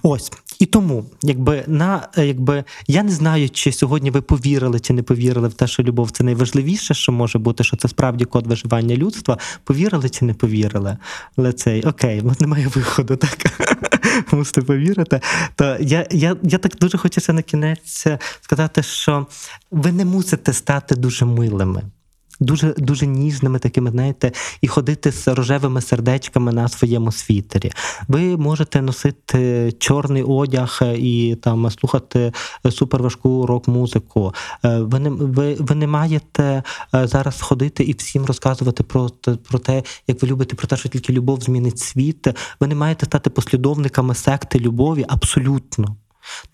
Ось 0.02 0.32
і 0.58 0.66
тому, 0.66 1.04
якби 1.22 1.64
на 1.66 2.08
якби 2.16 2.64
я 2.86 3.02
не 3.02 3.10
знаю, 3.10 3.50
чи 3.50 3.72
сьогодні 3.72 4.10
ви 4.10 4.20
повірили 4.20 4.80
чи 4.80 4.92
не 4.92 5.02
повірили 5.02 5.48
в 5.48 5.54
те, 5.54 5.66
що 5.66 5.82
любов 5.82 6.10
це 6.10 6.24
найважливіше, 6.24 6.94
що 6.94 7.12
може 7.12 7.38
бути, 7.38 7.64
що 7.64 7.76
це 7.76 7.88
справді 7.88 8.24
код 8.24 8.46
виживання 8.46 8.96
людства. 8.96 9.38
Повірили 9.64 10.08
чи 10.08 10.24
не 10.24 10.34
повірили? 10.34 10.96
Але 11.36 11.52
цей 11.52 11.82
окей, 11.82 12.22
немає 12.40 12.68
виходу, 12.74 13.16
так 13.16 13.38
мусите 14.32 14.62
повірити. 14.62 15.20
То 15.54 15.76
я 15.80 16.06
я, 16.10 16.36
я 16.42 16.58
так 16.58 16.76
дуже 16.76 16.98
хочу 16.98 17.20
ще 17.20 17.32
на 17.32 17.42
кінець 17.42 18.06
сказати, 18.40 18.82
що 18.82 19.26
ви 19.70 19.92
не 19.92 20.04
мусите 20.04 20.52
стати 20.52 20.94
дуже 20.94 21.24
милими 21.24 21.82
дуже 22.44 22.74
дуже 22.78 23.06
ніжними, 23.06 23.58
такими, 23.58 23.90
знаєте, 23.90 24.32
і 24.60 24.68
ходити 24.68 25.12
з 25.12 25.28
рожевими 25.28 25.80
сердечками 25.80 26.52
на 26.52 26.68
своєму 26.68 27.12
світері. 27.12 27.72
Ви 28.08 28.36
можете 28.36 28.82
носити 28.82 29.72
чорний 29.78 30.22
одяг 30.22 30.80
і 30.96 31.36
там 31.42 31.70
слухати 31.70 32.32
суперважку 32.70 33.46
рок-музику. 33.46 34.34
Е, 34.64 34.78
ви 34.78 34.98
не 34.98 35.10
ви, 35.10 35.54
ви 35.54 35.74
не 35.74 35.86
маєте 35.86 36.62
е, 36.94 37.06
зараз 37.06 37.40
ходити 37.40 37.84
і 37.84 37.92
всім 37.92 38.24
розказувати 38.24 38.82
про, 38.82 39.10
про 39.48 39.58
те, 39.58 39.82
як 40.06 40.22
ви 40.22 40.28
любите, 40.28 40.56
про 40.56 40.66
те, 40.66 40.76
що 40.76 40.88
тільки 40.88 41.12
любов 41.12 41.40
змінить 41.40 41.78
світ. 41.78 42.26
Ви 42.60 42.66
не 42.66 42.74
маєте 42.74 43.06
стати 43.06 43.30
послідовниками 43.30 44.14
секти 44.14 44.58
любові 44.58 45.04
абсолютно 45.08 45.96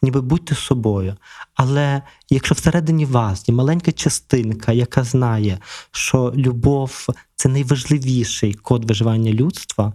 ніби 0.02 0.20
будьте 0.20 0.54
собою. 0.54 1.16
Але 1.54 2.02
якщо 2.30 2.54
всередині 2.54 3.04
вас 3.04 3.48
є 3.48 3.54
маленька 3.54 3.92
частинка, 3.92 4.72
яка 4.72 5.04
знає, 5.04 5.58
що 5.90 6.32
любов 6.36 7.06
це 7.36 7.48
найважливіший 7.48 8.54
код 8.54 8.84
виживання 8.84 9.32
людства, 9.32 9.92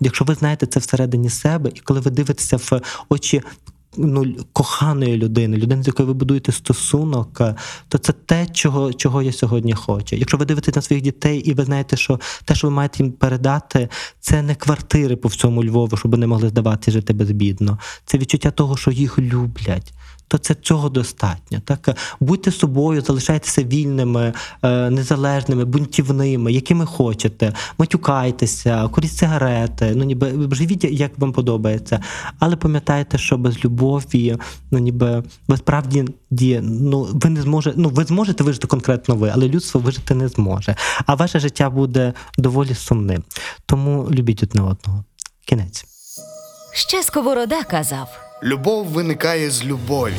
якщо 0.00 0.24
ви 0.24 0.34
знаєте 0.34 0.66
це 0.66 0.80
всередині 0.80 1.30
себе, 1.30 1.70
і 1.74 1.80
коли 1.80 2.00
ви 2.00 2.10
дивитеся 2.10 2.56
в 2.56 2.80
очі 3.08 3.42
ну, 3.98 4.34
коханої 4.52 5.16
людини, 5.16 5.56
людини, 5.56 5.82
з 5.82 5.86
якою 5.86 6.06
ви 6.06 6.14
будуєте 6.14 6.52
стосунок, 6.52 7.40
е, 7.40 7.54
то 7.88 7.98
це 7.98 8.12
те, 8.12 8.46
чого 8.46 8.92
чого 8.92 9.22
я 9.22 9.32
сьогодні 9.32 9.72
хочу. 9.72 10.16
Якщо 10.16 10.36
ви 10.36 10.44
дивитесь 10.44 10.76
на 10.76 10.82
своїх 10.82 11.04
дітей, 11.04 11.38
і 11.38 11.54
ви 11.54 11.64
знаєте, 11.64 11.96
що 11.96 12.20
те, 12.44 12.54
що 12.54 12.66
ви 12.66 12.72
маєте 12.74 13.02
їм 13.02 13.12
передати, 13.12 13.88
це 14.20 14.42
не 14.42 14.54
квартири 14.54 15.16
по 15.16 15.28
всьому 15.28 15.64
Львову, 15.64 15.96
щоб 15.96 16.10
вони 16.10 16.26
могли 16.26 16.48
здавати 16.48 16.90
жити 16.90 17.12
безбідно. 17.12 17.78
Це 18.04 18.18
відчуття 18.18 18.50
того, 18.50 18.76
що 18.76 18.90
їх 18.90 19.18
люблять 19.18 19.92
то 20.28 20.38
це 20.38 20.54
цього 20.54 20.88
достатньо. 20.88 21.60
Так 21.64 21.96
будьте 22.20 22.52
собою, 22.52 23.00
залишайтеся 23.00 23.62
вільними, 23.62 24.32
е, 24.62 24.90
незалежними, 24.90 25.64
бунтівними, 25.64 26.52
якими 26.52 26.86
хочете, 26.86 27.52
матюкайтеся, 27.78 28.88
куріть 28.88 29.16
сигарети. 29.16 29.92
Ну 29.96 30.04
ніби 30.04 30.48
живіть, 30.52 30.84
як 30.84 31.18
вам 31.18 31.32
подобається. 31.32 32.02
Але 32.38 32.56
пам'ятайте, 32.56 33.18
що 33.18 33.38
без 33.38 33.64
любові, 33.64 34.36
ну 34.70 34.78
ніби 34.78 35.22
ви 35.48 35.56
справді 35.56 36.04
ну 36.62 37.08
ви 37.12 37.30
не 37.30 37.42
зможете, 37.42 37.76
ну 37.80 37.88
ви 37.88 38.04
зможете 38.04 38.44
вижити 38.44 38.66
конкретно 38.66 39.14
ви, 39.14 39.30
але 39.34 39.48
людство 39.48 39.80
вижити 39.80 40.14
не 40.14 40.28
зможе. 40.28 40.76
А 41.06 41.14
ваше 41.14 41.40
життя 41.40 41.70
буде 41.70 42.12
доволі 42.38 42.74
сумним. 42.74 43.22
Тому 43.66 44.08
любіть 44.10 44.42
одне 44.42 44.62
одного. 44.62 45.04
Кінець. 45.44 45.84
Ще 46.72 47.02
Сковорода 47.02 47.62
казав. 47.62 48.25
Любов 48.42 48.86
виникає 48.86 49.50
з 49.50 49.64
любові. 49.64 50.12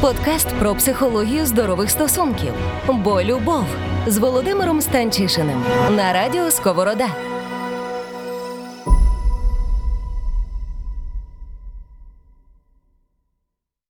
Подкаст 0.00 0.48
про 0.48 0.74
психологію 0.74 1.46
здорових 1.46 1.90
стосунків. 1.90 2.52
Бо 2.88 3.22
любов 3.22 3.64
з 4.06 4.18
Володимиром 4.18 4.80
Станчишиним 4.80 5.62
на 5.90 6.12
радіо 6.12 6.50
Сковорода. 6.50 7.08